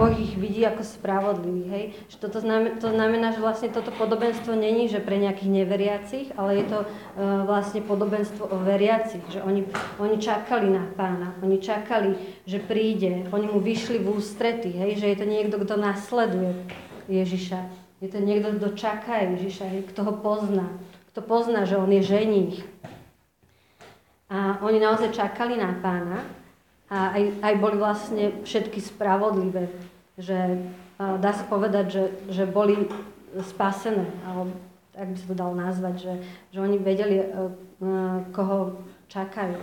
Boh 0.02 0.18
ich 0.18 0.34
vidí 0.34 0.66
ako 0.66 0.82
spravodlivý. 0.82 1.64
Hej? 1.70 1.84
Že 2.10 2.18
toto 2.18 2.38
znamená, 2.42 2.74
to 2.82 2.90
znamená, 2.90 3.28
že 3.38 3.40
vlastne 3.46 3.70
toto 3.70 3.94
podobenstvo 3.94 4.58
není, 4.58 4.90
že 4.90 4.98
pre 4.98 5.22
nejakých 5.22 5.52
neveriacich, 5.62 6.28
ale 6.34 6.58
je 6.58 6.66
to 6.74 6.80
uh, 6.82 7.46
vlastne 7.46 7.86
podobenstvo 7.86 8.50
o 8.50 8.58
veriacich. 8.66 9.22
Že 9.30 9.46
oni, 9.46 9.62
oni 10.02 10.18
čakali 10.18 10.74
na 10.74 10.90
pána, 10.98 11.38
oni 11.46 11.62
čakali, 11.62 12.18
že 12.50 12.58
príde, 12.58 13.30
oni 13.30 13.46
mu 13.46 13.62
vyšli 13.62 14.02
v 14.02 14.10
ústrety, 14.10 14.74
hej? 14.74 14.98
že 14.98 15.06
je 15.14 15.18
to 15.22 15.26
niekto, 15.30 15.62
kto 15.62 15.78
nasleduje 15.78 16.58
Ježiša. 17.06 17.62
Je 18.02 18.10
to 18.10 18.18
niekto, 18.18 18.58
kto 18.58 18.74
čaká 18.74 19.22
Ježiša, 19.38 19.66
hej? 19.70 19.82
kto 19.94 20.02
ho 20.02 20.14
pozná. 20.18 20.66
Kto 21.14 21.22
pozná, 21.22 21.70
že 21.70 21.78
on 21.78 21.94
je 21.94 22.02
ženích. 22.02 22.66
A 24.32 24.58
oni 24.66 24.82
naozaj 24.82 25.14
čakali 25.14 25.62
na 25.62 25.78
pána 25.78 26.26
a 26.92 27.16
aj, 27.16 27.24
aj 27.40 27.54
boli 27.64 27.80
vlastne 27.80 28.44
všetky 28.44 28.84
spravodlivé 28.84 29.72
že 30.22 30.38
dá 31.00 31.32
sa 31.34 31.46
povedať, 31.50 31.86
že, 31.90 32.04
že 32.30 32.44
boli 32.46 32.86
spasené, 33.42 34.06
alebo 34.28 34.54
tak 34.92 35.08
by 35.10 35.18
sa 35.18 35.28
to 35.28 35.36
dalo 35.36 35.54
nazvať, 35.56 35.96
že, 35.98 36.14
že 36.52 36.60
oni 36.60 36.78
vedeli, 36.78 37.24
e, 37.24 37.26
e, 37.26 37.30
koho 38.36 38.84
čakajú. 39.08 39.56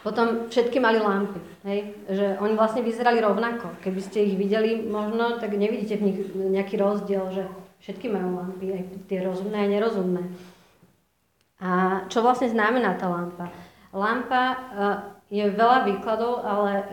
Potom 0.00 0.48
všetky 0.48 0.80
mali 0.80 1.00
lampy, 1.00 1.40
hej? 1.68 1.92
že 2.08 2.26
oni 2.40 2.56
vlastne 2.56 2.80
vyzerali 2.80 3.20
rovnako. 3.20 3.76
Keby 3.84 4.00
ste 4.00 4.24
ich 4.24 4.40
videli 4.40 4.80
možno, 4.84 5.36
tak 5.36 5.52
nevidíte 5.52 6.00
v 6.00 6.06
nich 6.10 6.18
nejaký 6.32 6.80
rozdiel, 6.80 7.28
že 7.28 7.44
všetky 7.84 8.08
majú 8.08 8.40
lampy, 8.40 8.72
aj 8.72 8.82
tie 9.04 9.20
rozumné 9.20 9.68
a 9.68 9.72
nerozumné. 9.72 10.24
A 11.60 11.70
čo 12.08 12.24
vlastne 12.24 12.48
znamená 12.48 12.96
tá 12.96 13.08
lampa? 13.08 13.52
Lampa 13.92 14.44
e, 14.48 14.58
je 15.34 15.50
veľa 15.50 15.90
výkladov, 15.90 16.46
ale 16.46 16.72
uh, 16.78 16.84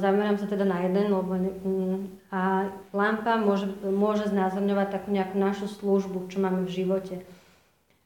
zamerám 0.00 0.40
sa 0.40 0.48
teda 0.48 0.64
na 0.64 0.80
jeden, 0.88 1.12
lebo 1.12 1.36
um, 1.36 2.08
a 2.32 2.72
lampa 2.96 3.36
môže, 3.36 3.68
môže 3.84 4.32
znázorňovať 4.32 4.88
takú 4.88 5.12
nejakú 5.12 5.36
našu 5.36 5.68
službu, 5.68 6.32
čo 6.32 6.40
máme 6.40 6.64
v 6.64 6.72
živote. 6.72 7.16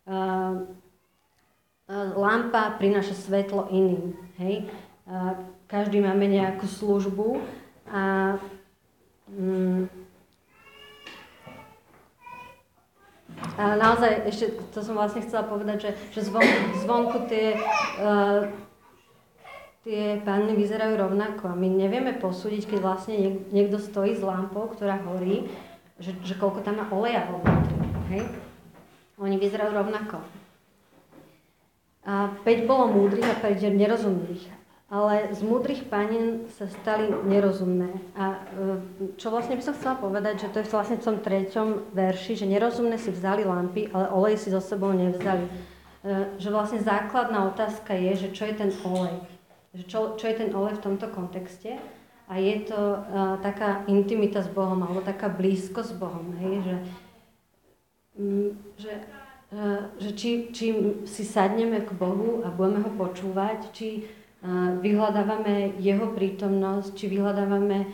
Uh, 0.02 0.66
uh, 1.86 2.10
lampa 2.18 2.74
prináša 2.74 3.14
svetlo 3.14 3.70
iným, 3.70 4.18
hej. 4.42 4.66
Každý 5.68 6.00
máme 6.00 6.24
nejakú 6.32 6.64
službu 6.64 7.44
a 7.92 8.36
um, 9.28 9.84
a 13.58 13.76
naozaj, 13.76 14.24
ešte 14.24 14.56
to 14.72 14.80
som 14.80 14.96
vlastne 14.96 15.20
chcela 15.20 15.44
povedať, 15.44 15.76
že, 15.84 15.90
že 16.16 16.20
zvon, 16.24 16.46
zvonku 16.80 17.28
tie 17.28 17.60
uh, 18.00 18.48
tie 19.84 20.24
panny 20.24 20.56
vyzerajú 20.56 20.96
rovnako 20.96 21.52
a 21.52 21.54
my 21.54 21.68
nevieme 21.68 22.16
posúdiť, 22.16 22.72
keď 22.72 22.78
vlastne 22.80 23.44
niekto 23.52 23.76
stojí 23.76 24.16
s 24.16 24.24
lampou, 24.24 24.64
ktorá 24.72 24.96
horí, 25.04 25.52
že, 26.00 26.16
že 26.24 26.34
koľko 26.40 26.64
tam 26.64 26.80
má 26.80 26.88
oleja 26.88 27.28
vo 27.28 27.44
vnútri. 27.44 27.76
Hej? 28.16 28.22
Oni 29.20 29.36
vyzerajú 29.36 29.76
rovnako. 29.76 30.24
A 32.04 32.32
5 32.42 32.68
bolo 32.68 32.90
múdrych 32.90 33.28
a 33.28 33.36
5 33.36 33.60
nerozumných. 33.76 34.44
Ale 34.92 35.32
z 35.32 35.40
múdrych 35.40 35.88
panin 35.88 36.46
sa 36.54 36.68
stali 36.68 37.08
nerozumné. 37.24 37.88
A 38.14 38.36
e, 38.36 39.16
čo 39.16 39.32
vlastne 39.32 39.56
by 39.56 39.62
som 39.64 39.74
chcela 39.74 39.96
povedať, 39.96 40.44
že 40.44 40.52
to 40.52 40.60
je 40.60 40.70
vlastne 40.70 41.00
v 41.00 41.06
tom 41.08 41.16
treťom 41.24 41.68
verši, 41.96 42.44
že 42.44 42.46
nerozumné 42.46 43.00
si 43.00 43.10
vzali 43.10 43.48
lampy, 43.48 43.90
ale 43.90 44.12
olej 44.12 44.36
si 44.38 44.52
so 44.52 44.60
sebou 44.60 44.92
nevzali. 44.92 45.48
E, 45.48 46.36
že 46.36 46.52
vlastne 46.52 46.84
základná 46.84 47.48
otázka 47.48 47.96
je, 47.96 48.28
že 48.28 48.28
čo 48.36 48.44
je 48.44 48.54
ten 48.54 48.70
olej 48.84 49.33
že 49.74 49.84
čo, 49.90 50.14
čo 50.14 50.24
je 50.30 50.38
ten 50.38 50.50
olej 50.54 50.78
v 50.78 50.84
tomto 50.86 51.10
kontexte. 51.10 51.76
A 52.24 52.40
je 52.40 52.64
to 52.64 52.80
uh, 53.04 53.36
taká 53.44 53.84
intimita 53.84 54.40
s 54.40 54.48
Bohom, 54.48 54.80
alebo 54.80 55.04
taká 55.04 55.28
blízko 55.28 55.84
s 55.84 55.92
Bohom, 55.92 56.32
hej, 56.40 56.64
že, 56.64 56.76
um, 58.16 58.48
že, 58.80 58.92
uh, 59.52 59.92
že 60.00 60.10
či, 60.16 60.48
či 60.48 60.72
si 61.04 61.20
sadneme 61.20 61.84
k 61.84 61.92
Bohu 61.92 62.40
a 62.40 62.48
budeme 62.48 62.80
ho 62.80 62.90
počúvať, 62.96 63.68
či 63.76 64.08
uh, 64.40 64.72
vyhľadávame 64.80 65.76
jeho 65.76 66.16
prítomnosť, 66.16 66.96
či 66.96 67.12
vyhľadávame, 67.12 67.92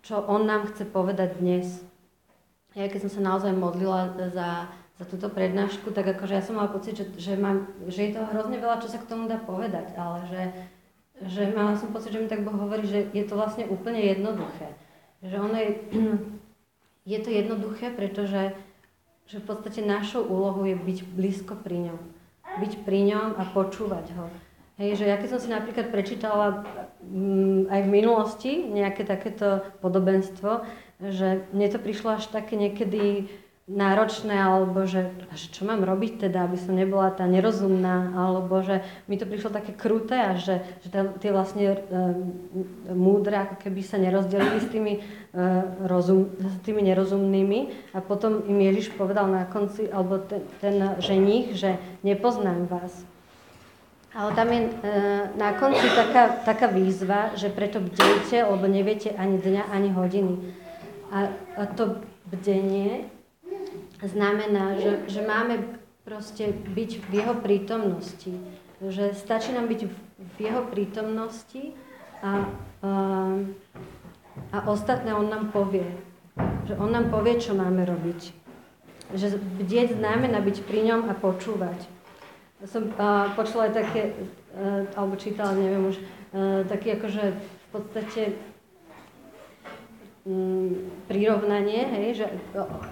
čo 0.00 0.24
on 0.24 0.48
nám 0.48 0.72
chce 0.72 0.88
povedať 0.88 1.36
dnes. 1.36 1.84
Ja 2.72 2.88
keď 2.88 3.04
som 3.04 3.20
sa 3.20 3.36
naozaj 3.36 3.52
modlila 3.52 4.16
za, 4.32 4.72
za 4.96 5.04
túto 5.04 5.28
prednášku, 5.28 5.92
tak 5.92 6.08
akože 6.08 6.40
ja 6.40 6.40
som 6.40 6.56
mala 6.56 6.72
pocit, 6.72 6.96
že, 6.96 7.04
že, 7.20 7.36
mám, 7.36 7.68
že 7.84 8.08
je 8.08 8.16
to 8.16 8.24
hrozne 8.32 8.56
veľa, 8.56 8.80
čo 8.80 8.88
sa 8.88 8.96
k 8.96 9.12
tomu 9.12 9.28
dá 9.28 9.36
povedať, 9.36 9.92
ale 9.92 10.24
že, 10.24 10.42
že 11.26 11.52
mala 11.54 11.78
som 11.78 11.94
pocit, 11.94 12.14
že 12.14 12.20
mi 12.22 12.28
tak 12.30 12.42
Boh 12.42 12.54
hovorí, 12.54 12.86
že 12.86 13.06
je 13.14 13.24
to 13.26 13.38
vlastne 13.38 13.68
úplne 13.70 14.02
jednoduché. 14.02 14.74
Že 15.22 15.36
ono 15.38 15.56
je, 15.58 15.70
je 17.12 17.18
to 17.22 17.30
jednoduché, 17.30 17.94
pretože 17.94 18.56
že 19.26 19.38
v 19.38 19.46
podstate 19.48 19.80
našou 19.86 20.26
úlohou 20.26 20.66
je 20.66 20.76
byť 20.76 20.98
blízko 21.14 21.54
pri 21.56 21.90
ňom. 21.90 21.98
Byť 22.58 22.72
pri 22.84 23.00
ňom 23.06 23.28
a 23.38 23.42
počúvať 23.54 24.06
ho. 24.18 24.26
Hej, 24.80 24.98
že 24.98 25.04
ja 25.08 25.16
keď 25.16 25.28
som 25.36 25.40
si 25.40 25.48
napríklad 25.52 25.94
prečítala 25.94 26.66
m, 27.04 27.68
mm, 27.68 27.72
aj 27.72 27.80
v 27.86 27.92
minulosti 27.92 28.52
nejaké 28.66 29.06
takéto 29.06 29.62
podobenstvo, 29.78 30.66
že 31.02 31.46
mne 31.54 31.68
to 31.70 31.78
prišlo 31.78 32.18
až 32.18 32.28
také 32.28 32.58
niekedy 32.58 33.30
náročné, 33.70 34.34
alebo 34.34 34.90
že, 34.90 35.14
že 35.38 35.46
čo 35.54 35.62
mám 35.62 35.86
robiť 35.86 36.26
teda, 36.26 36.50
aby 36.50 36.58
som 36.58 36.74
nebola 36.74 37.14
tá 37.14 37.30
nerozumná, 37.30 38.10
alebo 38.10 38.58
že 38.58 38.82
mi 39.06 39.14
to 39.14 39.22
prišlo 39.22 39.54
také 39.54 39.70
kruté 39.70 40.18
a 40.18 40.34
že, 40.34 40.66
že 40.82 40.90
tie 41.22 41.30
vlastne 41.30 41.78
e, 41.78 41.78
múdre 42.90 43.38
ako 43.38 43.62
keby 43.62 43.80
sa 43.86 44.02
nerozdelili 44.02 44.58
s 44.58 44.66
tými, 44.66 44.92
e, 44.98 45.40
rozum, 45.86 46.34
s 46.42 46.58
tými 46.66 46.82
nerozumnými 46.82 47.94
a 47.94 48.02
potom 48.02 48.42
im 48.50 48.58
Ježiš 48.66 48.98
povedal 48.98 49.30
na 49.30 49.46
konci, 49.46 49.86
alebo 49.86 50.18
ten, 50.18 50.42
ten 50.58 50.98
ženich, 50.98 51.54
že 51.54 51.78
nepoznám 52.02 52.66
vás. 52.66 53.06
Ale 54.10 54.34
tam 54.34 54.50
je 54.50 54.60
e, 54.66 54.70
na 55.38 55.54
konci 55.54 55.86
taká, 55.94 56.34
taká 56.42 56.66
výzva, 56.66 57.30
že 57.38 57.46
preto 57.46 57.78
bdejte, 57.78 58.42
lebo 58.42 58.66
neviete 58.66 59.14
ani 59.14 59.38
dňa, 59.38 59.70
ani 59.70 59.88
hodiny. 59.94 60.34
A, 61.14 61.30
a 61.56 61.62
to 61.78 62.02
bdenie 62.26 63.06
znamená, 64.08 64.78
že, 64.78 65.06
že 65.06 65.22
máme 65.22 65.78
proste 66.02 66.50
byť 66.50 66.90
v 67.06 67.10
jeho 67.14 67.34
prítomnosti. 67.38 68.32
Že 68.82 69.14
stačí 69.14 69.54
nám 69.54 69.70
byť 69.70 69.80
v 70.18 70.38
jeho 70.38 70.62
prítomnosti 70.66 71.74
a, 72.22 72.50
a, 72.82 72.92
a 74.50 74.58
ostatné 74.66 75.14
on 75.14 75.30
nám 75.30 75.54
povie. 75.54 75.86
že 76.66 76.74
On 76.78 76.90
nám 76.90 77.10
povie, 77.10 77.38
čo 77.38 77.54
máme 77.54 77.86
robiť. 77.86 78.34
Že 79.14 79.38
bdieť 79.62 79.98
znamená 79.98 80.42
byť 80.42 80.66
pri 80.66 80.80
ňom 80.90 81.00
a 81.06 81.14
počúvať. 81.14 81.78
Som 82.62 82.94
uh, 82.94 83.30
počula 83.34 83.70
aj 83.70 83.74
také, 83.74 84.14
uh, 84.54 84.86
alebo 84.94 85.18
čítala, 85.18 85.58
neviem 85.58 85.82
už, 85.90 85.98
uh, 85.98 86.62
taký 86.70 86.94
akože 86.94 87.34
v 87.34 87.66
podstate 87.74 88.22
um, 90.26 90.90
prirovnanie, 91.06 91.82
hej, 91.86 92.06
že 92.22 92.26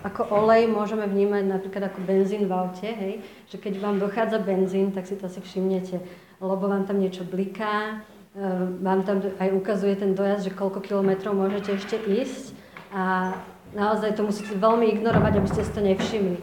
ako 0.02 0.30
olej 0.30 0.66
môžeme 0.70 1.06
vnímať 1.06 1.44
napríklad 1.46 1.90
ako 1.90 2.00
benzín 2.02 2.46
v 2.46 2.52
aute, 2.52 2.90
hej, 2.90 3.22
že 3.50 3.56
keď 3.58 3.78
vám 3.78 3.96
dochádza 4.02 4.38
benzín, 4.42 4.90
tak 4.90 5.06
si 5.06 5.14
to 5.14 5.26
asi 5.26 5.40
všimnete, 5.42 6.02
lebo 6.42 6.64
vám 6.66 6.84
tam 6.86 6.98
niečo 6.98 7.22
bliká, 7.22 8.02
vám 8.80 9.02
tam 9.02 9.18
aj 9.42 9.50
ukazuje 9.50 9.98
ten 9.98 10.14
dojazd, 10.14 10.50
že 10.50 10.54
koľko 10.54 10.78
kilometrov 10.86 11.34
môžete 11.34 11.74
ešte 11.74 11.98
ísť 11.98 12.54
a 12.94 13.34
naozaj 13.74 14.14
to 14.14 14.22
musíte 14.22 14.54
veľmi 14.54 14.86
ignorovať, 14.94 15.32
aby 15.38 15.48
ste 15.50 15.62
si 15.66 15.72
to 15.74 15.82
nevšimli. 15.82 16.38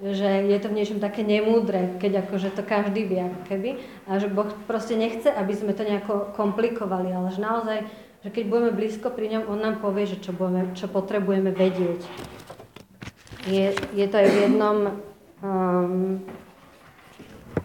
Že 0.00 0.48
je 0.48 0.58
to 0.58 0.68
v 0.72 0.76
niečom 0.80 0.98
také 0.98 1.20
nemúdre, 1.20 2.00
keď 2.00 2.24
akože 2.24 2.56
to 2.56 2.64
každý 2.64 3.04
vie, 3.04 3.24
keby. 3.46 3.78
A 4.08 4.16
že 4.16 4.32
Boh 4.32 4.48
proste 4.64 4.96
nechce, 4.96 5.28
aby 5.28 5.52
sme 5.52 5.76
to 5.76 5.84
nejako 5.84 6.32
komplikovali, 6.34 7.12
ale 7.12 7.28
že 7.30 7.44
naozaj, 7.44 7.84
že 8.20 8.28
keď 8.28 8.44
budeme 8.48 8.70
blízko 8.76 9.08
pri 9.08 9.36
ňom, 9.36 9.42
On 9.48 9.60
nám 9.60 9.80
povie, 9.80 10.04
že 10.04 10.20
čo, 10.20 10.36
budeme, 10.36 10.76
čo 10.76 10.86
potrebujeme 10.92 11.52
vedieť. 11.52 12.00
Je, 13.48 13.72
je 13.96 14.06
to 14.06 14.16
aj 14.20 14.28
v 14.28 14.36
jednom 14.44 14.78
um, 15.40 16.20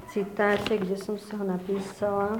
citáte, 0.08 0.80
kde 0.80 0.96
som 0.96 1.20
si 1.20 1.36
ho 1.36 1.44
napísala. 1.44 2.40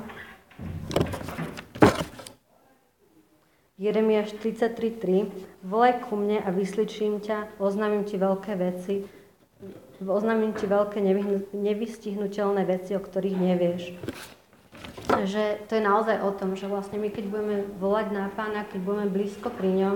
Jeremiáš 3.76 4.40
33.3 4.40 5.60
Volaj 5.60 6.08
ku 6.08 6.16
mne 6.16 6.40
a 6.40 6.48
vysličím 6.56 7.20
ťa, 7.20 7.60
oznámim 7.60 8.08
ti 8.08 8.16
veľké 8.16 8.56
veci, 8.56 9.04
oznámim 10.00 10.56
ti 10.56 10.64
veľké 10.64 11.04
nevystihnutelné 11.52 12.64
veci, 12.64 12.96
o 12.96 13.04
ktorých 13.04 13.36
nevieš. 13.36 13.84
Že 15.24 15.44
to 15.72 15.72
je 15.80 15.84
naozaj 15.84 16.18
o 16.20 16.36
tom, 16.36 16.60
že 16.60 16.68
vlastne 16.68 17.00
my 17.00 17.08
keď 17.08 17.32
budeme 17.32 17.58
volať 17.80 18.08
na 18.12 18.28
pána, 18.36 18.68
keď 18.68 18.80
budeme 18.84 19.08
blízko 19.08 19.48
pri 19.54 19.72
ňom, 19.72 19.96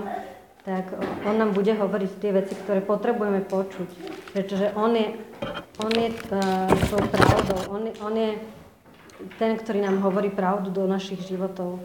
tak 0.64 0.92
on 1.24 1.34
nám 1.40 1.56
bude 1.56 1.72
hovoriť 1.72 2.10
tie 2.20 2.32
veci, 2.36 2.56
ktoré 2.56 2.80
potrebujeme 2.84 3.44
počuť. 3.44 3.88
Pretože 4.32 4.72
on 4.76 4.92
je, 4.92 5.16
on 5.80 5.92
je 5.92 6.08
uh, 6.12 6.68
tou 6.92 7.00
pravdou, 7.00 7.58
on, 7.72 7.82
on 8.04 8.14
je 8.16 8.30
ten, 9.40 9.56
ktorý 9.56 9.84
nám 9.84 10.04
hovorí 10.04 10.28
pravdu 10.32 10.72
do 10.72 10.84
našich 10.84 11.20
životov. 11.24 11.80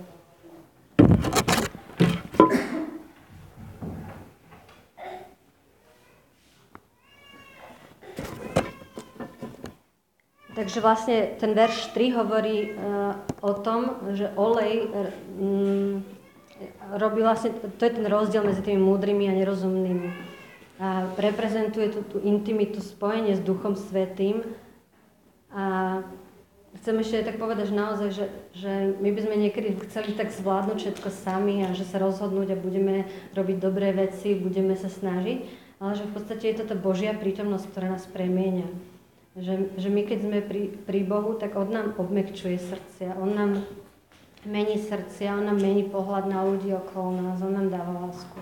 Takže 10.65 10.81
vlastne 10.81 11.29
ten 11.37 11.53
verš 11.53 11.93
3 11.93 12.17
hovorí 12.25 12.73
uh, 12.73 13.13
o 13.45 13.53
tom, 13.53 14.01
že 14.17 14.33
olej 14.33 14.89
um, 15.37 16.01
robí 16.97 17.21
vlastne, 17.21 17.53
to 17.53 17.85
je 17.85 17.93
ten 17.93 18.05
rozdiel 18.09 18.41
medzi 18.41 18.65
tými 18.65 18.81
múdrymi 18.81 19.29
a 19.29 19.37
nerozumnými. 19.37 20.09
A 20.81 21.05
reprezentuje 21.21 21.93
tú, 21.93 22.01
tú 22.09 22.17
intimitu, 22.25 22.81
spojenie 22.81 23.37
s 23.37 23.45
Duchom 23.45 23.77
Svetým. 23.77 24.41
A 25.53 26.01
chcem 26.81 26.97
ešte 26.97 27.29
tak 27.29 27.37
povedať, 27.37 27.69
že 27.69 27.77
naozaj, 27.77 28.09
že, 28.09 28.25
že 28.57 28.71
my 28.97 29.13
by 29.13 29.21
sme 29.21 29.35
niekedy 29.37 29.77
chceli 29.85 30.17
tak 30.17 30.33
zvládnuť 30.33 30.81
všetko 30.81 31.09
sami 31.13 31.61
a 31.61 31.77
že 31.77 31.85
sa 31.85 32.01
rozhodnúť 32.01 32.57
a 32.57 32.63
budeme 32.65 33.05
robiť 33.37 33.57
dobré 33.61 33.93
veci, 33.93 34.33
budeme 34.33 34.73
sa 34.73 34.89
snažiť, 34.89 35.45
ale 35.77 35.93
že 35.93 36.09
v 36.09 36.13
podstate 36.17 36.49
je 36.49 36.57
to 36.57 36.65
tá 36.65 36.73
Božia 36.73 37.13
prítomnosť, 37.13 37.69
ktorá 37.69 37.93
nás 37.93 38.09
premieňa. 38.09 38.94
Že, 39.35 39.75
že 39.75 39.89
my 39.91 40.01
keď 40.07 40.19
sme 40.23 40.39
pri, 40.39 40.71
pri 40.87 41.03
Bohu, 41.03 41.35
tak 41.35 41.59
On 41.59 41.67
nám 41.67 41.99
obmekčuje 41.99 42.55
srdcia, 42.55 43.19
On 43.19 43.35
nám 43.35 43.67
mení 44.47 44.79
srdcia, 44.79 45.35
On 45.35 45.43
nám 45.43 45.59
mení 45.59 45.91
pohľad 45.91 46.31
na 46.31 46.39
ľudí 46.47 46.71
okolo 46.71 47.19
nás, 47.19 47.43
On 47.43 47.51
nám 47.51 47.67
dáva 47.67 48.07
lásku. 48.07 48.39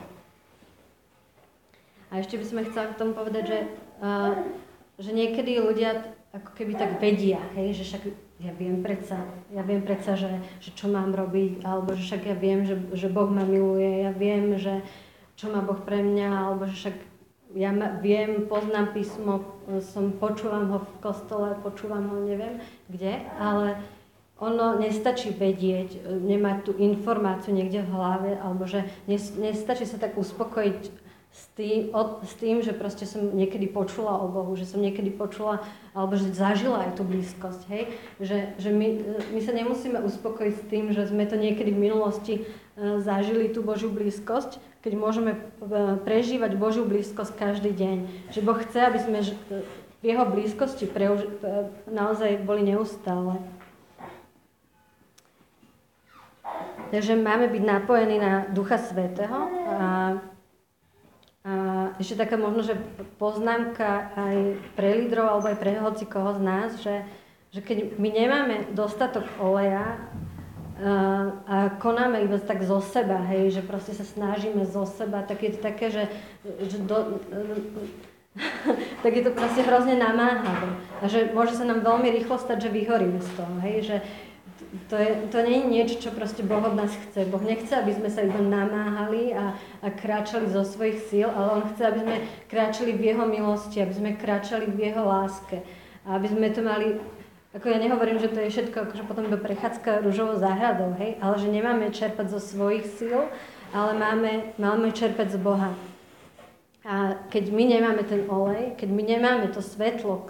A 2.14 2.22
ešte 2.22 2.38
by 2.38 2.46
sme 2.46 2.68
chceli 2.70 2.94
k 2.94 3.00
tomu 3.02 3.18
povedať, 3.18 3.44
že, 3.50 3.60
uh, 4.06 4.38
že 5.02 5.18
niekedy 5.18 5.58
ľudia 5.58 6.14
ako 6.34 6.54
keby 6.54 6.78
tak 6.78 7.02
vedia, 7.02 7.42
hej, 7.58 7.78
že 7.78 7.84
však 7.90 8.04
ja 8.42 8.54
viem 8.54 8.82
predsa, 8.82 9.22
ja 9.54 9.62
viem 9.62 9.86
predsa, 9.86 10.18
že, 10.18 10.30
že 10.62 10.74
čo 10.74 10.90
mám 10.90 11.14
robiť, 11.14 11.62
alebo 11.62 11.94
že 11.94 12.06
však 12.06 12.22
ja 12.26 12.36
viem, 12.38 12.66
že, 12.66 12.78
že 12.94 13.10
Boh 13.10 13.30
ma 13.30 13.46
miluje, 13.46 14.06
ja 14.06 14.10
viem, 14.14 14.58
že 14.58 14.82
čo 15.38 15.50
má 15.54 15.62
Boh 15.62 15.78
pre 15.82 16.02
mňa, 16.02 16.30
alebo 16.30 16.66
že 16.70 16.74
však 16.74 16.98
ja 17.54 17.72
viem, 18.02 18.50
poznám 18.50 18.94
písmo, 18.94 19.46
som, 19.94 20.14
počúvam 20.18 20.74
ho 20.74 20.80
v 20.82 20.94
kostole, 21.02 21.54
počúvam 21.62 22.10
ho 22.10 22.18
neviem 22.26 22.60
kde, 22.90 23.22
ale 23.38 23.78
ono 24.42 24.76
nestačí 24.82 25.32
vedieť, 25.32 26.04
nemať 26.26 26.58
tú 26.66 26.72
informáciu 26.76 27.54
niekde 27.54 27.86
v 27.86 27.94
hlave, 27.94 28.32
alebo 28.42 28.66
že 28.66 28.84
nestačí 29.38 29.86
sa 29.86 30.02
tak 30.02 30.18
uspokojiť 30.18 30.82
s 31.34 31.50
tým, 31.58 31.90
od, 31.98 32.22
s 32.22 32.34
tým, 32.38 32.62
že 32.62 32.78
proste 32.78 33.10
som 33.10 33.34
niekedy 33.34 33.66
počula 33.66 34.22
o 34.22 34.30
Bohu, 34.30 34.54
že 34.54 34.70
som 34.70 34.78
niekedy 34.78 35.10
počula, 35.10 35.66
alebo 35.98 36.14
že 36.14 36.30
zažila 36.30 36.86
aj 36.86 37.02
tú 37.02 37.04
blízkosť, 37.10 37.62
hej? 37.74 37.84
Že, 38.22 38.38
že 38.62 38.70
my, 38.70 38.88
my 39.34 39.40
sa 39.42 39.50
nemusíme 39.50 39.98
uspokojiť 39.98 40.54
s 40.54 40.64
tým, 40.70 40.86
že 40.94 41.10
sme 41.10 41.26
to 41.26 41.34
niekedy 41.34 41.74
v 41.74 41.84
minulosti 41.90 42.34
zažili 42.78 43.50
tú 43.50 43.66
Božiu 43.66 43.90
blízkosť, 43.90 44.62
keď 44.84 44.94
môžeme 45.00 45.32
e, 45.32 45.40
prežívať 46.04 46.60
Božiu 46.60 46.84
blízkosť 46.84 47.40
každý 47.40 47.72
deň. 47.72 47.98
Že 48.36 48.40
Boh 48.44 48.60
chce, 48.60 48.80
aby 48.84 49.00
sme 49.00 49.20
v 49.24 50.04
Jeho 50.04 50.28
blízkosti 50.28 50.92
preuž- 50.92 51.40
e, 51.40 51.72
naozaj 51.88 52.44
boli 52.44 52.68
neustále. 52.68 53.40
Takže 56.92 57.16
máme 57.16 57.48
byť 57.48 57.64
napojení 57.64 58.20
na 58.20 58.46
Ducha 58.52 58.78
Svetého. 58.78 59.50
A, 59.72 60.20
a 61.48 61.52
ešte 61.98 62.20
taká 62.20 62.36
možno, 62.36 62.68
že 62.68 62.76
poznámka 63.18 64.14
aj 64.20 64.38
pre 64.76 65.00
lídrov 65.00 65.26
alebo 65.26 65.48
aj 65.48 65.58
pre 65.64 65.80
hoci 65.80 66.06
koho 66.06 66.36
z 66.36 66.42
nás, 66.44 66.70
že, 66.84 67.08
že 67.56 67.64
keď 67.64 67.98
my 67.98 68.10
nemáme 68.12 68.56
dostatok 68.76 69.26
oleja 69.40 69.96
a 71.48 71.80
konáme 71.80 72.28
iba 72.28 72.36
tak 72.44 72.60
zo 72.68 72.84
seba, 72.84 73.24
hej, 73.32 73.56
že 73.56 73.62
proste 73.64 73.96
sa 73.96 74.04
snažíme 74.04 74.68
zo 74.68 74.84
seba, 74.84 75.24
tak 75.24 75.40
je 75.40 75.56
to 75.56 75.60
také, 75.64 75.88
že, 75.88 76.04
že 76.44 76.78
do, 76.84 77.24
tak 79.04 79.12
je 79.16 79.24
to 79.24 79.32
proste 79.32 79.64
hrozne 79.64 79.96
namáhavé. 79.96 80.76
A 81.00 81.08
že 81.08 81.32
môže 81.32 81.56
sa 81.56 81.64
nám 81.64 81.88
veľmi 81.88 82.12
rýchlo 82.12 82.36
stať, 82.36 82.68
že 82.68 82.76
vyhoríme 82.76 83.22
z 83.22 83.32
toho, 83.38 83.56
hej, 83.64 83.78
že 83.86 83.98
to, 84.90 84.96
je, 84.98 85.30
to 85.30 85.38
nie 85.46 85.62
je 85.62 85.66
niečo, 85.70 85.96
čo 86.02 86.10
proste 86.10 86.42
Boh 86.42 86.62
od 86.66 86.74
nás 86.74 86.90
chce. 86.90 87.30
Boh 87.30 87.42
nechce, 87.42 87.70
aby 87.70 87.94
sme 87.94 88.10
sa 88.10 88.26
iba 88.26 88.42
namáhali 88.42 89.34
a, 89.38 89.54
a 89.86 89.88
kráčali 89.94 90.50
zo 90.50 90.66
svojich 90.66 91.00
síl, 91.10 91.30
ale 91.30 91.62
On 91.62 91.64
chce, 91.74 91.84
aby 91.86 92.00
sme 92.02 92.16
kráčali 92.50 92.92
v 92.98 93.14
Jeho 93.14 93.26
milosti, 93.30 93.78
aby 93.86 93.94
sme 93.94 94.10
kráčali 94.18 94.66
v 94.66 94.90
Jeho 94.90 95.04
láske. 95.06 95.62
A 96.04 96.18
aby 96.18 96.28
sme 96.28 96.48
to 96.50 96.62
mali 96.66 96.98
ako 97.54 97.70
ja 97.70 97.78
nehovorím, 97.78 98.18
že 98.18 98.34
to 98.34 98.42
je 98.42 98.50
všetko 98.50 98.90
akože 98.90 99.04
potom 99.06 99.30
iba 99.30 99.38
prechádzka 99.38 100.02
rúžovou 100.02 100.42
záhradou, 100.42 100.98
hej, 100.98 101.22
ale 101.22 101.36
že 101.38 101.54
nemáme 101.54 101.94
čerpať 101.94 102.34
zo 102.34 102.42
svojich 102.42 102.90
síl, 102.98 103.30
ale 103.70 103.92
máme, 103.94 104.58
máme 104.58 104.90
čerpať 104.90 105.34
z 105.34 105.40
Boha. 105.42 105.70
A 106.84 107.16
keď 107.32 107.54
my 107.54 107.64
nemáme 107.64 108.04
ten 108.04 108.28
olej, 108.28 108.76
keď 108.76 108.90
my 108.92 109.04
nemáme 109.06 109.48
to 109.54 109.64
svetlo, 109.64 110.28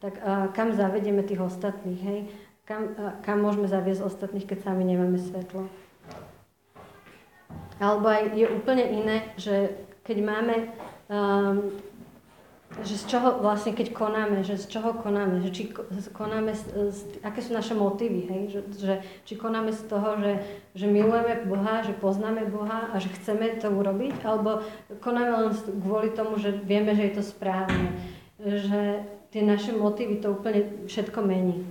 tak 0.00 0.16
kam 0.56 0.72
zavedieme 0.72 1.20
tých 1.26 1.44
ostatných, 1.44 2.00
hej? 2.00 2.20
Kam, 2.64 2.94
kam 3.20 3.42
môžeme 3.42 3.66
zaviesť 3.66 4.06
ostatných, 4.06 4.46
keď 4.46 4.70
sami 4.70 4.86
nemáme 4.86 5.18
svetlo? 5.18 5.68
Alebo 7.82 8.06
aj 8.08 8.32
je 8.32 8.46
úplne 8.46 8.86
iné, 8.86 9.16
že 9.36 9.74
keď 10.06 10.16
máme 10.22 10.54
um, 11.10 11.74
že 12.70 12.94
z 12.94 13.04
čoho 13.10 13.42
vlastne, 13.42 13.74
keď 13.74 13.90
konáme, 13.90 14.46
že 14.46 14.54
z 14.54 14.78
čoho 14.78 14.94
konáme, 14.94 15.42
že 15.42 15.50
či 15.50 15.74
konáme, 16.14 16.54
z, 16.54 16.62
z, 16.94 16.98
aké 17.26 17.42
sú 17.42 17.50
naše 17.50 17.74
motívy, 17.74 18.30
hej? 18.30 18.42
Že, 18.54 18.60
že 18.78 18.94
či 19.26 19.34
konáme 19.34 19.74
z 19.74 19.82
toho, 19.90 20.14
že, 20.22 20.32
že 20.78 20.86
milujeme 20.86 21.50
Boha, 21.50 21.82
že 21.82 21.90
poznáme 21.98 22.46
Boha 22.46 22.94
a 22.94 22.96
že 23.02 23.10
chceme 23.18 23.58
to 23.58 23.74
urobiť, 23.74 24.22
alebo 24.22 24.62
konáme 25.02 25.50
len 25.50 25.52
kvôli 25.82 26.14
tomu, 26.14 26.38
že 26.38 26.54
vieme, 26.54 26.94
že 26.94 27.10
je 27.10 27.14
to 27.18 27.24
správne, 27.26 27.90
že 28.38 29.02
tie 29.34 29.42
naše 29.42 29.74
motívy 29.74 30.22
to 30.22 30.30
úplne 30.30 30.86
všetko 30.86 31.26
mení. 31.26 31.66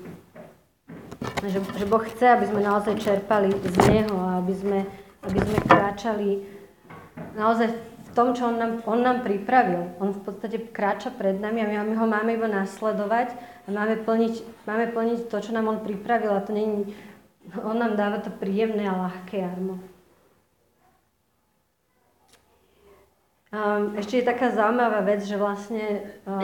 Že, 1.47 1.63
že 1.79 1.85
Boh 1.87 2.03
chce, 2.03 2.27
aby 2.27 2.45
sme 2.47 2.59
naozaj 2.59 2.99
čerpali 2.99 3.55
z 3.55 3.77
Neho 3.87 4.15
a 4.19 4.43
aby 4.43 4.51
sme, 4.51 4.79
aby 5.23 5.39
sme 5.39 5.59
kráčali 5.63 6.29
naozaj 7.39 7.71
tom, 8.19 8.35
čo 8.35 8.51
on 8.51 8.59
nám, 8.59 8.83
on 8.83 8.99
nám 8.99 9.23
pripravil. 9.23 9.95
On 10.03 10.11
v 10.11 10.19
podstate 10.19 10.59
kráča 10.59 11.07
pred 11.07 11.39
nami 11.39 11.63
a 11.63 11.87
my 11.87 11.95
ho 11.95 12.03
máme 12.03 12.35
iba 12.35 12.51
nasledovať 12.51 13.31
a 13.63 13.67
máme 13.71 14.03
plniť, 14.03 14.67
máme 14.67 14.91
plniť 14.91 15.31
to, 15.31 15.39
čo 15.39 15.55
nám 15.55 15.71
on 15.71 15.79
pripravil 15.79 16.35
a 16.35 16.43
to 16.43 16.51
nie, 16.51 16.91
on 17.63 17.79
nám 17.79 17.95
dáva 17.95 18.19
to 18.19 18.27
príjemné 18.27 18.91
a 18.91 19.07
ľahké 19.07 19.39
jarmo. 19.39 19.79
Um, 23.49 23.97
ešte 23.97 24.21
je 24.21 24.29
taká 24.29 24.51
zaujímavá 24.53 25.01
vec, 25.01 25.25
že 25.25 25.39
vlastne 25.39 26.05
um, 26.27 26.43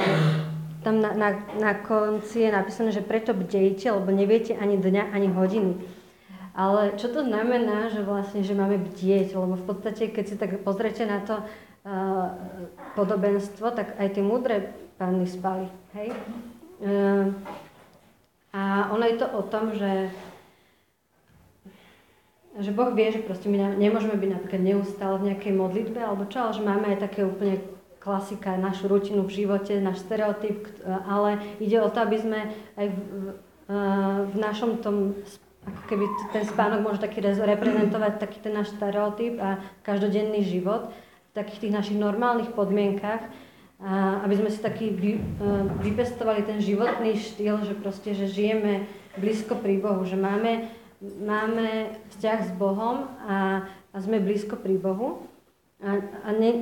tam 0.82 1.04
na, 1.04 1.14
na, 1.14 1.30
na 1.60 1.74
konci 1.76 2.48
je 2.48 2.50
napísané, 2.50 2.90
že 2.96 3.06
preto 3.06 3.36
bdejte, 3.36 3.92
lebo 3.92 4.10
neviete 4.16 4.58
ani 4.58 4.80
dňa, 4.80 5.12
ani 5.12 5.30
hodiny. 5.30 5.86
Ale 6.56 6.96
čo 6.96 7.12
to 7.12 7.20
znamená, 7.20 7.92
že 7.92 8.00
vlastne, 8.00 8.40
že 8.40 8.56
máme 8.56 8.80
bdieť? 8.80 9.36
Lebo 9.36 9.60
v 9.60 9.66
podstate, 9.68 10.08
keď 10.08 10.24
si 10.24 10.36
tak 10.40 10.64
pozriete 10.64 11.04
na 11.04 11.20
to 11.20 11.44
podobenstvo, 12.98 13.70
tak 13.78 13.94
aj 14.02 14.18
tie 14.18 14.24
múdre 14.26 14.74
panny 14.98 15.30
spali. 15.30 15.70
Hej? 15.94 16.18
Uh, 16.82 17.30
a 18.50 18.90
ono 18.90 19.06
je 19.06 19.16
to 19.22 19.28
o 19.30 19.42
tom, 19.46 19.76
že 19.76 20.10
že 22.56 22.72
Boh 22.72 22.88
vie, 22.96 23.12
že 23.12 23.20
proste 23.20 23.52
my 23.52 23.76
nemôžeme 23.76 24.16
byť 24.16 24.32
napríklad 24.32 24.62
neustále 24.64 25.20
v 25.20 25.28
nejakej 25.28 25.54
modlitbe 25.60 26.00
alebo 26.00 26.24
čo, 26.32 26.40
ale 26.40 26.56
že 26.56 26.64
máme 26.64 26.88
aj 26.96 27.04
také 27.04 27.28
úplne 27.28 27.60
klasika, 28.00 28.56
našu 28.56 28.88
rutinu 28.88 29.28
v 29.28 29.44
živote, 29.44 29.76
náš 29.84 30.08
stereotyp, 30.08 30.64
ale 30.88 31.42
ide 31.60 31.84
o 31.84 31.92
to, 31.92 32.00
aby 32.00 32.16
sme 32.16 32.40
aj 32.80 32.88
v, 32.88 32.96
v, 32.96 33.28
v 34.32 34.36
našom 34.40 34.80
tom, 34.80 35.20
ako 35.68 35.82
keby 35.90 36.06
ten 36.32 36.48
spánok 36.48 36.80
môže 36.80 37.04
taký 37.04 37.20
reprezentovať 37.26 38.24
taký 38.24 38.40
ten 38.40 38.56
náš 38.56 38.72
stereotyp 38.72 39.36
a 39.44 39.60
každodenný 39.84 40.48
život 40.48 40.96
takých 41.36 41.68
tých 41.68 41.76
našich 41.76 41.98
normálnych 42.00 42.56
podmienkach, 42.56 43.28
aby 44.24 44.34
sme 44.40 44.50
si 44.50 44.64
taký 44.64 44.96
vy, 44.96 45.20
vypestovali 45.84 46.48
ten 46.48 46.64
životný 46.64 47.20
štýl, 47.20 47.60
že 47.68 47.76
proste, 47.76 48.16
že 48.16 48.32
žijeme 48.32 48.88
blízko 49.20 49.60
pri 49.60 49.84
Bohu, 49.84 50.08
že 50.08 50.16
máme, 50.16 50.72
máme 51.04 51.92
vzťah 52.16 52.40
s 52.40 52.52
Bohom 52.56 53.12
a, 53.28 53.68
a 53.68 53.96
sme 54.00 54.24
blízko 54.24 54.56
pri 54.56 54.80
Bohu. 54.80 55.28
A, 55.84 56.00
a 56.24 56.30
nie 56.32 56.56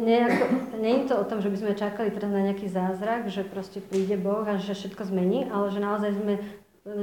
je 0.74 1.06
to 1.06 1.22
o 1.22 1.28
tom, 1.30 1.38
že 1.38 1.54
by 1.54 1.58
sme 1.62 1.74
čakali 1.78 2.10
teraz 2.10 2.34
na 2.34 2.50
nejaký 2.50 2.66
zázrak, 2.66 3.30
že 3.30 3.46
proste 3.46 3.78
príde 3.78 4.18
Boh 4.18 4.42
a 4.42 4.58
že 4.58 4.74
všetko 4.74 5.06
zmení, 5.06 5.46
ale 5.54 5.70
že 5.70 5.80
naozaj 5.80 6.12
sme, 6.18 6.36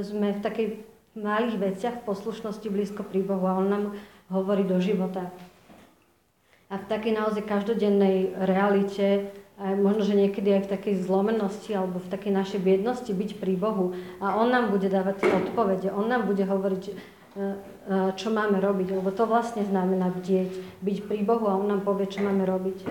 sme 0.03 0.27
v 0.35 0.43
takej 0.43 0.67
malých 1.15 1.55
veciach 1.55 1.95
v 2.03 2.07
poslušnosti 2.07 2.67
blízko 2.67 3.07
pri 3.07 3.23
Bohu 3.23 3.47
a 3.47 3.55
On 3.55 3.67
nám 3.67 3.85
hovorí 4.27 4.67
do 4.67 4.75
života. 4.83 5.31
A 6.71 6.79
v 6.79 6.87
takej 6.87 7.13
naozaj 7.19 7.43
každodennej 7.43 8.31
realite, 8.47 9.35
a 9.59 9.75
možno, 9.75 10.07
že 10.07 10.15
niekedy 10.15 10.55
aj 10.55 10.61
v 10.65 10.71
takej 10.73 10.95
zlomenosti 11.03 11.75
alebo 11.75 11.99
v 11.99 12.09
takej 12.09 12.31
našej 12.31 12.59
biednosti 12.63 13.11
byť 13.11 13.37
pri 13.37 13.53
Bohu. 13.59 13.93
A 14.23 14.39
On 14.39 14.47
nám 14.47 14.71
bude 14.71 14.87
dávať 14.87 15.27
tie 15.27 15.31
odpovede, 15.35 15.91
On 15.91 16.07
nám 16.07 16.25
bude 16.25 16.47
hovoriť, 16.47 16.83
E, 17.31 17.39
e, 17.39 18.11
čo 18.19 18.27
máme 18.27 18.59
robiť, 18.59 18.91
lebo 18.91 19.07
to 19.15 19.23
vlastne 19.23 19.63
znamená 19.63 20.11
bdieť, 20.11 20.51
byť 20.83 20.97
pri 21.07 21.23
Bohu 21.23 21.47
a 21.47 21.55
On 21.55 21.63
nám 21.63 21.79
povie, 21.87 22.03
čo 22.11 22.19
máme 22.19 22.43
robiť. 22.43 22.83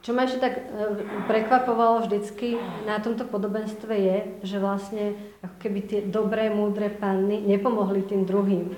Čo 0.00 0.16
ma 0.16 0.24
ešte 0.24 0.40
tak 0.40 0.56
e, 0.56 0.62
prekvapovalo 1.28 2.08
vždycky 2.08 2.56
na 2.88 2.96
tomto 2.96 3.28
podobenstve 3.28 3.92
je, 3.92 4.16
že 4.40 4.56
vlastne 4.56 5.12
ako 5.44 5.56
keby 5.68 5.80
tie 5.84 6.00
dobré, 6.08 6.48
múdre 6.48 6.88
panny 6.88 7.44
nepomohli 7.44 8.08
tým 8.08 8.24
druhým. 8.24 8.72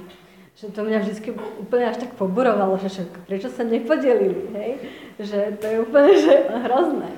Že 0.56 0.72
to 0.72 0.80
mňa 0.88 0.98
vždycky 1.04 1.28
úplne 1.36 1.84
až 1.92 2.00
tak 2.00 2.16
poburovalo, 2.16 2.80
že 2.80 2.88
však, 2.88 3.28
prečo 3.28 3.52
sa 3.52 3.60
nepodelili, 3.60 4.48
hej? 4.56 4.72
Že 5.20 5.38
to 5.60 5.66
je 5.68 5.76
úplne 5.84 6.12
že 6.16 6.34
hrozné. 6.48 7.12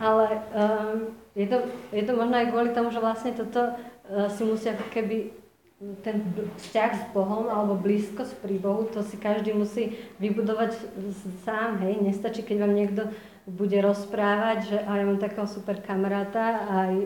Ale 0.00 0.40
um, 0.56 1.12
je, 1.36 1.46
to, 1.52 1.68
je 1.92 2.02
to 2.02 2.12
možno 2.16 2.34
aj 2.40 2.48
kvôli 2.48 2.72
tomu, 2.72 2.88
že 2.88 3.04
vlastne 3.04 3.36
toto 3.36 3.76
uh, 3.76 4.28
si 4.32 4.42
musia 4.48 4.72
ako 4.72 4.88
keby 4.88 5.36
ten 6.06 6.22
vzťah 6.62 6.90
s 6.94 7.04
Bohom 7.10 7.50
alebo 7.50 7.74
blízkosť 7.74 8.38
pri 8.38 8.54
Bohu, 8.62 8.86
to 8.86 9.02
si 9.02 9.18
každý 9.18 9.50
musí 9.50 9.98
vybudovať 10.22 10.78
sám, 11.42 11.82
hej. 11.82 11.98
Nestačí, 11.98 12.46
keď 12.46 12.56
vám 12.62 12.74
niekto 12.78 13.02
bude 13.42 13.74
rozprávať, 13.82 14.58
že 14.70 14.78
a 14.78 15.02
ja 15.02 15.04
mám 15.04 15.18
takého 15.18 15.50
super 15.50 15.82
kamaráta 15.82 16.62
a 16.62 16.76
e, 16.94 17.02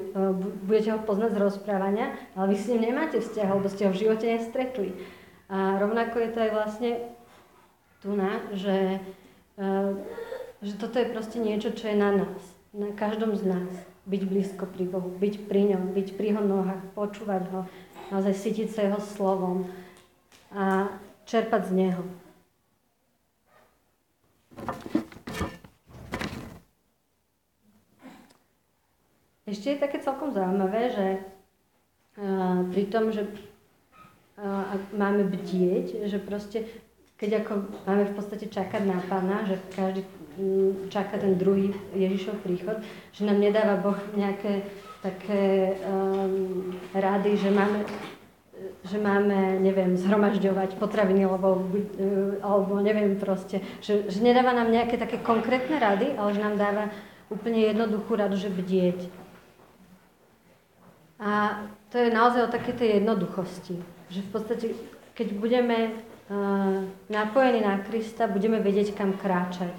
budete 0.68 0.92
ho 0.92 1.00
poznať 1.00 1.32
z 1.32 1.40
rozprávania, 1.40 2.12
ale 2.36 2.52
vy 2.52 2.56
s 2.60 2.68
ním 2.68 2.92
nemáte 2.92 3.24
vzťah, 3.24 3.48
alebo 3.48 3.72
ste 3.72 3.88
ho 3.88 3.92
v 3.96 4.00
živote 4.04 4.28
nestretli. 4.28 4.92
A 5.46 5.78
rovnako 5.78 6.18
je 6.18 6.30
to 6.34 6.38
aj 6.42 6.50
vlastne 6.50 6.90
tu 8.02 8.18
na, 8.18 8.42
že, 8.50 8.98
e, 9.58 9.66
že 10.62 10.72
toto 10.74 10.98
je 10.98 11.12
proste 11.14 11.38
niečo, 11.38 11.70
čo 11.70 11.86
je 11.86 11.96
na 11.96 12.10
nás, 12.10 12.40
na 12.74 12.90
každom 12.94 13.38
z 13.38 13.46
nás. 13.46 13.70
Byť 14.06 14.22
blízko 14.26 14.70
pri 14.70 14.86
Bohu, 14.86 15.10
byť 15.10 15.50
pri 15.50 15.74
ňom, 15.74 15.90
byť 15.94 16.08
pri 16.14 16.34
jeho 16.34 16.42
nohách, 16.42 16.82
počúvať 16.94 17.42
ho, 17.50 17.60
naozaj 18.14 18.34
cítiť 18.38 18.68
sa 18.70 18.80
jeho 18.86 19.02
slovom 19.02 19.66
a 20.54 20.94
čerpať 21.26 21.62
z 21.66 21.72
neho. 21.74 22.02
Ešte 29.46 29.74
je 29.74 29.82
také 29.82 30.02
celkom 30.02 30.34
zaujímavé, 30.34 30.90
že 30.90 31.06
uh, 32.18 32.66
pri 32.70 32.84
tom, 32.90 33.14
že 33.14 33.30
ak 34.44 34.92
máme 34.92 35.24
bdieť, 35.32 36.04
že 36.04 36.20
proste, 36.20 36.68
keď 37.16 37.44
ako 37.44 37.52
máme 37.88 38.04
v 38.04 38.14
podstate 38.14 38.46
čakať 38.52 38.82
na 38.84 39.00
Pána, 39.08 39.48
že 39.48 39.56
každý 39.72 40.04
um, 40.36 40.76
čaká 40.92 41.16
ten 41.16 41.40
druhý 41.40 41.72
Ježišov 41.96 42.44
príchod, 42.44 42.76
že 43.16 43.24
nám 43.24 43.40
nedáva 43.40 43.80
Boh 43.80 43.96
nejaké 44.12 44.68
také 45.00 45.72
um, 45.88 46.76
rady, 46.92 47.40
že 47.40 47.48
máme, 47.48 47.80
že 48.84 48.98
máme, 49.00 49.56
neviem, 49.64 49.96
zhromažďovať 49.96 50.76
potraviny, 50.76 51.24
alebo, 51.24 51.56
uh, 51.56 52.36
alebo 52.44 52.76
neviem 52.84 53.16
proste, 53.16 53.64
že, 53.80 54.12
že 54.12 54.20
nedáva 54.20 54.52
nám 54.52 54.68
nejaké 54.68 55.00
také 55.00 55.16
konkrétne 55.16 55.80
rady, 55.80 56.12
ale 56.12 56.36
že 56.36 56.44
nám 56.44 56.60
dáva 56.60 56.92
úplne 57.32 57.72
jednoduchú 57.72 58.12
radu, 58.20 58.36
že 58.36 58.52
bdieť. 58.52 59.08
A 61.16 61.64
to 61.88 61.96
je 61.96 62.12
naozaj 62.12 62.44
o 62.44 62.52
také 62.52 62.76
tej 62.76 63.00
jednoduchosti, 63.00 63.95
že 64.10 64.20
v 64.22 64.30
podstate, 64.30 64.66
keď 65.14 65.28
budeme 65.36 65.92
uh, 65.92 66.84
napojení 67.10 67.60
na 67.62 67.82
Krista, 67.82 68.30
budeme 68.30 68.62
vedieť, 68.62 68.94
kam 68.94 69.14
kráčať. 69.14 69.74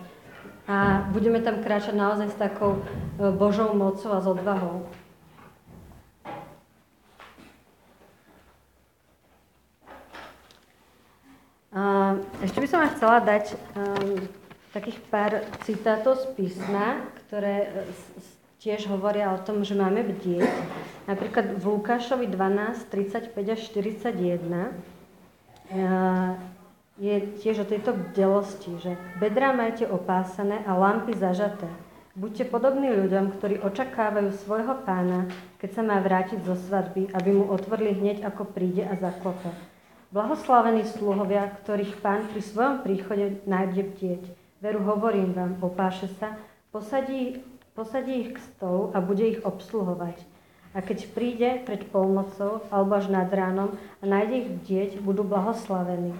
A 0.68 1.08
budeme 1.16 1.40
tam 1.40 1.64
kráčať 1.64 1.96
naozaj 1.96 2.32
s 2.32 2.38
takou 2.38 2.84
uh, 2.84 3.32
Božou 3.32 3.72
mocou 3.72 4.12
a 4.12 4.20
s 4.20 4.28
odvahou. 4.28 4.88
Ešte 12.38 12.62
by 12.62 12.68
som 12.70 12.80
vám 12.82 12.94
chcela 12.98 13.18
dať 13.22 13.46
um, 13.54 14.18
takých 14.74 14.98
pár 15.10 15.42
citátov 15.66 16.22
z 16.22 16.26
písma, 16.38 17.06
ktoré 17.26 17.66
e, 17.66 17.70
tiež 18.68 18.92
hovoria 18.92 19.32
o 19.32 19.40
tom, 19.40 19.64
že 19.64 19.80
máme 19.80 20.04
bdieť. 20.04 20.44
Napríklad 21.08 21.56
v 21.56 21.64
Lukášovi 21.72 22.28
12, 22.28 22.92
35 22.92 23.32
až 23.32 23.60
41 23.72 24.44
je 27.00 27.16
tiež 27.40 27.64
o 27.64 27.70
tejto 27.70 27.96
bdelosti, 27.96 28.76
že 28.84 29.00
bedrá 29.24 29.56
majte 29.56 29.88
opásané 29.88 30.68
a 30.68 30.76
lampy 30.76 31.16
zažaté. 31.16 31.72
Buďte 32.20 32.52
podobní 32.52 32.92
ľuďom, 32.92 33.40
ktorí 33.40 33.64
očakávajú 33.64 34.36
svojho 34.36 34.84
pána, 34.84 35.32
keď 35.64 35.70
sa 35.72 35.82
má 35.88 36.04
vrátiť 36.04 36.44
zo 36.44 36.60
svadby, 36.60 37.16
aby 37.16 37.30
mu 37.32 37.48
otvorili 37.48 37.96
hneď, 37.96 38.28
ako 38.28 38.52
príde 38.52 38.84
a 38.84 39.00
zaklope. 39.00 39.48
Blahoslavení 40.12 40.84
sluhovia, 40.84 41.56
ktorých 41.64 42.04
pán 42.04 42.28
pri 42.28 42.44
svojom 42.44 42.84
príchode 42.84 43.40
nájde 43.48 43.96
bdieť. 43.96 44.24
Veru 44.60 44.84
hovorím 44.84 45.32
vám, 45.32 45.56
opáše 45.64 46.12
sa, 46.20 46.36
posadí, 46.76 47.40
posadí 47.78 48.26
ich 48.26 48.32
k 48.34 48.42
stolu 48.42 48.90
a 48.92 48.98
bude 48.98 49.22
ich 49.22 49.46
obsluhovať. 49.46 50.18
A 50.74 50.82
keď 50.82 51.14
príde 51.14 51.50
pred 51.62 51.86
polnocou 51.86 52.66
alebo 52.74 52.98
až 52.98 53.14
nad 53.14 53.30
ránom 53.30 53.78
a 54.02 54.04
nájde 54.04 54.34
ich 54.42 54.50
bdieť, 54.50 54.90
budú 55.06 55.22
blahoslavení. 55.22 56.18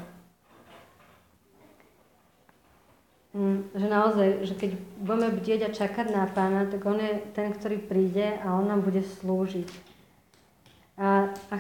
Mm, 3.34 3.74
že 3.74 3.88
naozaj, 3.90 4.28
že 4.46 4.54
keď 4.54 4.72
budeme 5.02 5.30
bdieť 5.34 5.60
a 5.66 5.76
čakať 5.76 6.08
na 6.14 6.30
pána, 6.30 6.70
tak 6.70 6.86
on 6.86 7.02
je 7.02 7.26
ten, 7.34 7.50
ktorý 7.50 7.82
príde 7.82 8.38
a 8.38 8.54
on 8.54 8.70
nám 8.70 8.86
bude 8.86 9.02
slúžiť. 9.02 9.70
A, 10.98 11.34
a 11.34 11.56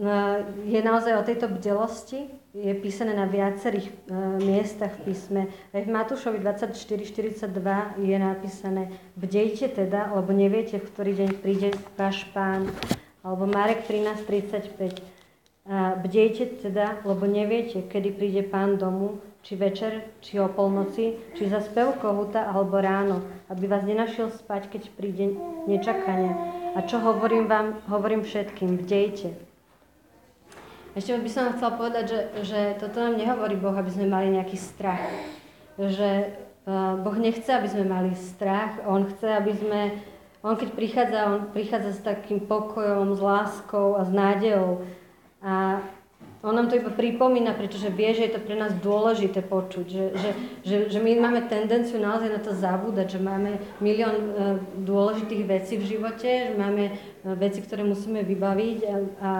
No, 0.00 0.40
je 0.64 0.80
naozaj 0.80 1.12
o 1.18 1.26
tejto 1.26 1.52
bdelosti, 1.52 2.32
je 2.50 2.74
písané 2.74 3.14
na 3.14 3.30
viacerých 3.30 3.86
e, 3.86 3.92
miestach 4.42 4.90
v 5.00 5.10
písme. 5.10 5.42
Aj 5.70 5.82
v 5.82 5.90
Matúšovi 5.90 6.42
24.42 6.42 7.46
je 8.02 8.16
napísané 8.18 8.90
Bdejte 9.14 9.70
teda, 9.70 10.10
lebo 10.18 10.34
neviete, 10.34 10.82
v 10.82 10.86
ktorý 10.90 11.10
deň 11.14 11.30
príde 11.38 11.70
váš 11.94 12.26
pán. 12.34 12.66
Alebo 13.22 13.46
Marek 13.46 13.86
13.35 13.86 15.20
Bdejte 15.70 16.58
teda, 16.66 16.98
lebo 17.06 17.30
neviete, 17.30 17.86
kedy 17.86 18.16
príde 18.16 18.42
pán 18.42 18.74
domu, 18.74 19.22
či 19.46 19.54
večer, 19.54 20.02
či 20.18 20.40
o 20.40 20.50
polnoci, 20.50 21.14
či 21.38 21.46
za 21.46 21.62
spev 21.62 22.00
kohuta 22.02 22.48
alebo 22.48 22.80
ráno, 22.80 23.22
aby 23.46 23.70
vás 23.70 23.86
nenašiel 23.86 24.34
spať, 24.34 24.66
keď 24.66 24.82
príde 24.98 25.36
nečakanie. 25.70 26.34
A 26.74 26.82
čo 26.82 26.98
hovorím 26.98 27.46
vám, 27.46 27.78
hovorím 27.86 28.26
všetkým, 28.26 28.82
bdejte. 28.82 29.49
Ešte 30.90 31.14
by 31.14 31.30
som 31.30 31.54
chcela 31.54 31.78
povedať, 31.78 32.04
že, 32.10 32.20
že 32.42 32.60
toto 32.82 32.98
nám 32.98 33.14
nehovorí 33.14 33.54
Boh, 33.54 33.74
aby 33.74 33.90
sme 33.94 34.10
mali 34.10 34.34
nejaký 34.34 34.58
strach. 34.58 35.06
Že 35.78 36.34
Boh 37.02 37.16
nechce, 37.16 37.46
aby 37.46 37.68
sme 37.70 37.86
mali 37.86 38.10
strach, 38.18 38.82
On 38.84 39.06
chce, 39.06 39.38
aby 39.38 39.52
sme, 39.54 39.80
On 40.42 40.58
keď 40.58 40.68
prichádza, 40.74 41.18
On 41.30 41.40
prichádza 41.54 41.90
s 41.94 42.02
takým 42.02 42.42
pokojom, 42.42 43.14
s 43.14 43.20
láskou 43.22 43.96
a 43.96 44.02
s 44.02 44.10
nádejou. 44.10 44.82
A 45.40 45.78
on 46.40 46.56
nám 46.56 46.72
to 46.72 46.80
iba 46.80 46.88
pripomína, 46.88 47.52
pretože 47.52 47.92
vie, 47.92 48.16
že 48.16 48.24
je 48.26 48.32
to 48.32 48.40
pre 48.40 48.56
nás 48.56 48.72
dôležité 48.80 49.44
počuť, 49.44 49.84
že, 49.84 50.04
že, 50.16 50.30
že, 50.64 50.76
že 50.88 50.98
my 50.98 51.20
máme 51.20 51.44
tendenciu 51.52 52.00
naozaj 52.00 52.32
na 52.32 52.40
to 52.40 52.56
zabúdať, 52.56 53.12
že 53.12 53.20
máme 53.20 53.60
milión 53.84 54.16
e, 54.16 54.28
dôležitých 54.80 55.44
vecí 55.44 55.76
v 55.76 55.84
živote, 55.96 56.48
že 56.48 56.56
máme 56.56 56.84
e, 56.88 56.92
veci, 57.36 57.60
ktoré 57.60 57.84
musíme 57.84 58.24
vybaviť 58.24 58.78
a, 58.88 58.94
a 59.20 59.30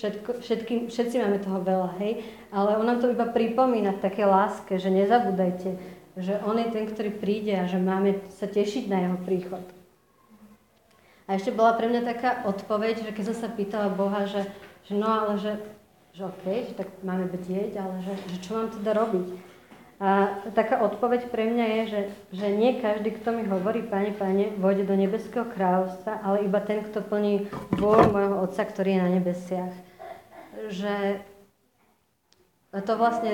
všetko, 0.00 0.30
všetky, 0.40 0.74
všetci 0.88 1.16
máme 1.20 1.38
toho 1.44 1.60
veľa, 1.60 2.00
hej, 2.00 2.24
ale 2.48 2.80
on 2.80 2.88
nám 2.88 3.04
to 3.04 3.12
iba 3.12 3.28
pripomína 3.28 4.00
v 4.00 4.04
takej 4.08 4.26
láske, 4.26 4.80
že 4.80 4.88
nezabúdajte, 4.88 5.76
že 6.16 6.40
on 6.48 6.56
je 6.56 6.72
ten, 6.72 6.88
ktorý 6.88 7.12
príde 7.12 7.52
a 7.52 7.68
že 7.68 7.76
máme 7.76 8.24
sa 8.32 8.48
tešiť 8.48 8.88
na 8.88 8.98
jeho 9.04 9.18
príchod. 9.28 9.62
A 11.28 11.36
ešte 11.36 11.52
bola 11.52 11.76
pre 11.76 11.86
mňa 11.92 12.02
taká 12.08 12.42
odpoveď, 12.48 13.06
že 13.06 13.12
keď 13.12 13.24
som 13.30 13.36
sa 13.44 13.48
pýtala 13.52 13.92
Boha, 13.92 14.24
že, 14.24 14.48
že 14.88 14.96
no 14.96 15.06
ale 15.06 15.36
že 15.36 15.60
že 16.10 16.26
OK, 16.26 16.44
že 16.66 16.74
tak 16.74 16.88
máme 17.06 17.30
vedieť, 17.30 17.78
ale 17.78 18.02
že, 18.02 18.14
že 18.18 18.36
čo 18.42 18.58
mám 18.58 18.68
teda 18.74 18.92
robiť. 18.98 19.26
A 20.00 20.40
taká 20.56 20.80
odpoveď 20.80 21.28
pre 21.28 21.44
mňa 21.44 21.66
je, 21.68 21.82
že, 21.86 22.02
že 22.40 22.46
nie 22.56 22.80
každý, 22.80 23.12
kto 23.20 23.36
mi 23.36 23.44
hovorí, 23.44 23.84
Pane, 23.84 24.16
Pane, 24.16 24.56
vôjde 24.56 24.88
do 24.88 24.96
nebeského 24.96 25.44
kráľovstva, 25.44 26.24
ale 26.24 26.48
iba 26.48 26.56
ten, 26.64 26.80
kto 26.88 27.04
plní 27.04 27.52
vôľu 27.76 28.08
môjho 28.08 28.36
Otca, 28.40 28.64
ktorý 28.64 28.96
je 28.96 29.02
na 29.04 29.10
nebesiach. 29.20 29.74
Že 30.68 31.24
to 32.84 32.92
vlastne 33.00 33.32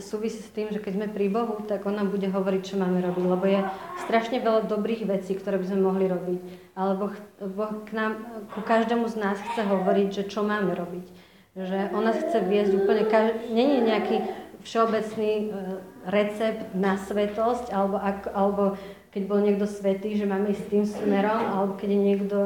súvisí 0.00 0.40
s 0.40 0.50
tým, 0.50 0.72
že 0.72 0.80
keď 0.80 0.92
sme 0.96 1.06
pri 1.12 1.28
Bohu, 1.30 1.60
tak 1.68 1.84
On 1.84 1.94
nám 1.94 2.10
bude 2.10 2.26
hovoriť, 2.26 2.62
čo 2.64 2.80
máme 2.80 3.04
robiť, 3.04 3.24
lebo 3.28 3.44
je 3.44 3.60
strašne 4.02 4.40
veľa 4.40 4.66
dobrých 4.66 5.04
vecí, 5.04 5.36
ktoré 5.36 5.60
by 5.60 5.66
sme 5.70 5.84
mohli 5.84 6.08
robiť. 6.08 6.40
Ale 6.74 6.96
Boh, 6.96 7.14
boh 7.44 7.72
k 7.84 7.92
nám, 7.92 8.12
ku 8.56 8.64
každému 8.64 9.06
z 9.06 9.16
nás 9.20 9.36
chce 9.36 9.62
hovoriť, 9.68 10.08
že 10.10 10.22
čo 10.26 10.42
máme 10.42 10.72
robiť 10.72 11.30
že 11.56 11.90
ona 11.90 12.14
chce 12.14 12.46
viesť 12.46 12.72
úplne, 12.78 13.04
není 13.50 13.82
nejaký 13.82 14.22
všeobecný 14.62 15.32
e, 15.34 15.46
recept 16.06 16.76
na 16.78 16.94
svetosť, 16.94 17.74
alebo, 17.74 17.96
ak, 17.98 18.30
alebo 18.30 18.62
keď 19.10 19.22
bol 19.26 19.40
niekto 19.42 19.66
svetý, 19.66 20.14
že 20.14 20.30
máme 20.30 20.54
ísť 20.54 20.66
tým 20.70 20.84
smerom, 20.86 21.40
alebo 21.50 21.72
keď 21.74 21.88
je 21.90 22.00
niekto, 22.00 22.38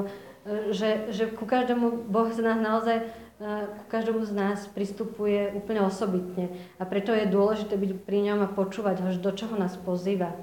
že, 0.45 1.09
že 1.09 1.25
ku 1.33 1.49
každému 1.49 2.09
Boh 2.13 2.29
z 2.29 2.45
nás 2.45 2.61
naozaj, 2.61 2.97
e, 3.01 3.47
ku 3.67 3.85
každému 3.89 4.25
z 4.29 4.33
nás 4.37 4.59
pristupuje 4.69 5.57
úplne 5.57 5.81
osobitne. 5.81 6.53
A 6.77 6.85
preto 6.85 7.17
je 7.17 7.25
dôležité 7.25 7.81
byť 7.81 7.93
pri 8.05 8.19
ňom 8.29 8.45
a 8.45 8.53
počúvať 8.53 9.01
ho, 9.01 9.09
do 9.17 9.33
čoho 9.33 9.57
nás 9.57 9.77
pozýva. 9.81 10.37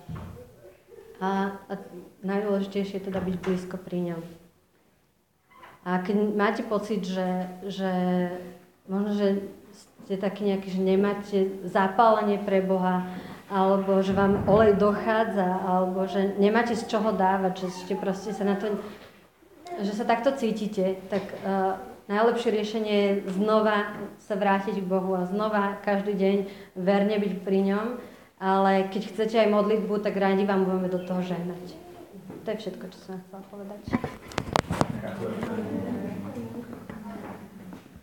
A, 1.22 1.54
a 1.70 1.74
najdôležitejšie 2.26 2.98
je 2.98 3.08
teda 3.14 3.22
byť 3.22 3.36
blízko 3.46 3.78
pri 3.78 4.14
ňom. 4.14 4.22
A 5.86 6.02
keď 6.02 6.18
máte 6.34 6.62
pocit, 6.66 7.06
že, 7.06 7.50
že 7.66 7.90
možno, 8.86 9.18
že 9.18 9.28
ste 10.06 10.18
taký 10.18 10.50
nejaký, 10.50 10.68
že 10.74 10.82
nemáte 10.82 11.38
zapálenie 11.66 12.42
pre 12.42 12.62
Boha, 12.62 13.06
alebo 13.52 14.00
že 14.00 14.16
vám 14.16 14.48
olej 14.48 14.80
dochádza, 14.80 15.46
alebo 15.62 16.08
že 16.08 16.40
nemáte 16.40 16.72
z 16.72 16.88
čoho 16.88 17.12
dávať, 17.12 17.66
že 17.66 17.68
ste 17.84 17.94
proste 18.00 18.32
sa 18.32 18.48
na 18.48 18.56
to, 18.56 18.80
že 19.80 19.96
sa 19.96 20.04
takto 20.04 20.36
cítite, 20.36 21.00
tak 21.08 21.24
uh, 21.48 21.80
najlepšie 22.12 22.50
riešenie 22.52 22.96
je 23.00 23.12
znova 23.40 23.96
sa 24.20 24.36
vrátiť 24.36 24.84
k 24.84 24.90
Bohu 24.90 25.16
a 25.16 25.24
znova 25.24 25.80
každý 25.80 26.14
deň 26.20 26.38
verne 26.76 27.16
byť 27.16 27.34
pri 27.48 27.60
ňom, 27.72 27.86
ale 28.42 28.92
keď 28.92 29.02
chcete 29.16 29.36
aj 29.40 29.54
modlitbu, 29.54 30.04
tak 30.04 30.20
rádi 30.20 30.44
vám 30.44 30.68
budeme 30.68 30.92
do 30.92 31.00
toho 31.00 31.24
žehnať. 31.24 31.80
To 32.44 32.48
je 32.52 32.58
všetko, 32.58 32.86
čo 32.90 32.98
som 33.00 33.16
chcela 33.22 33.42
povedať. 33.48 33.82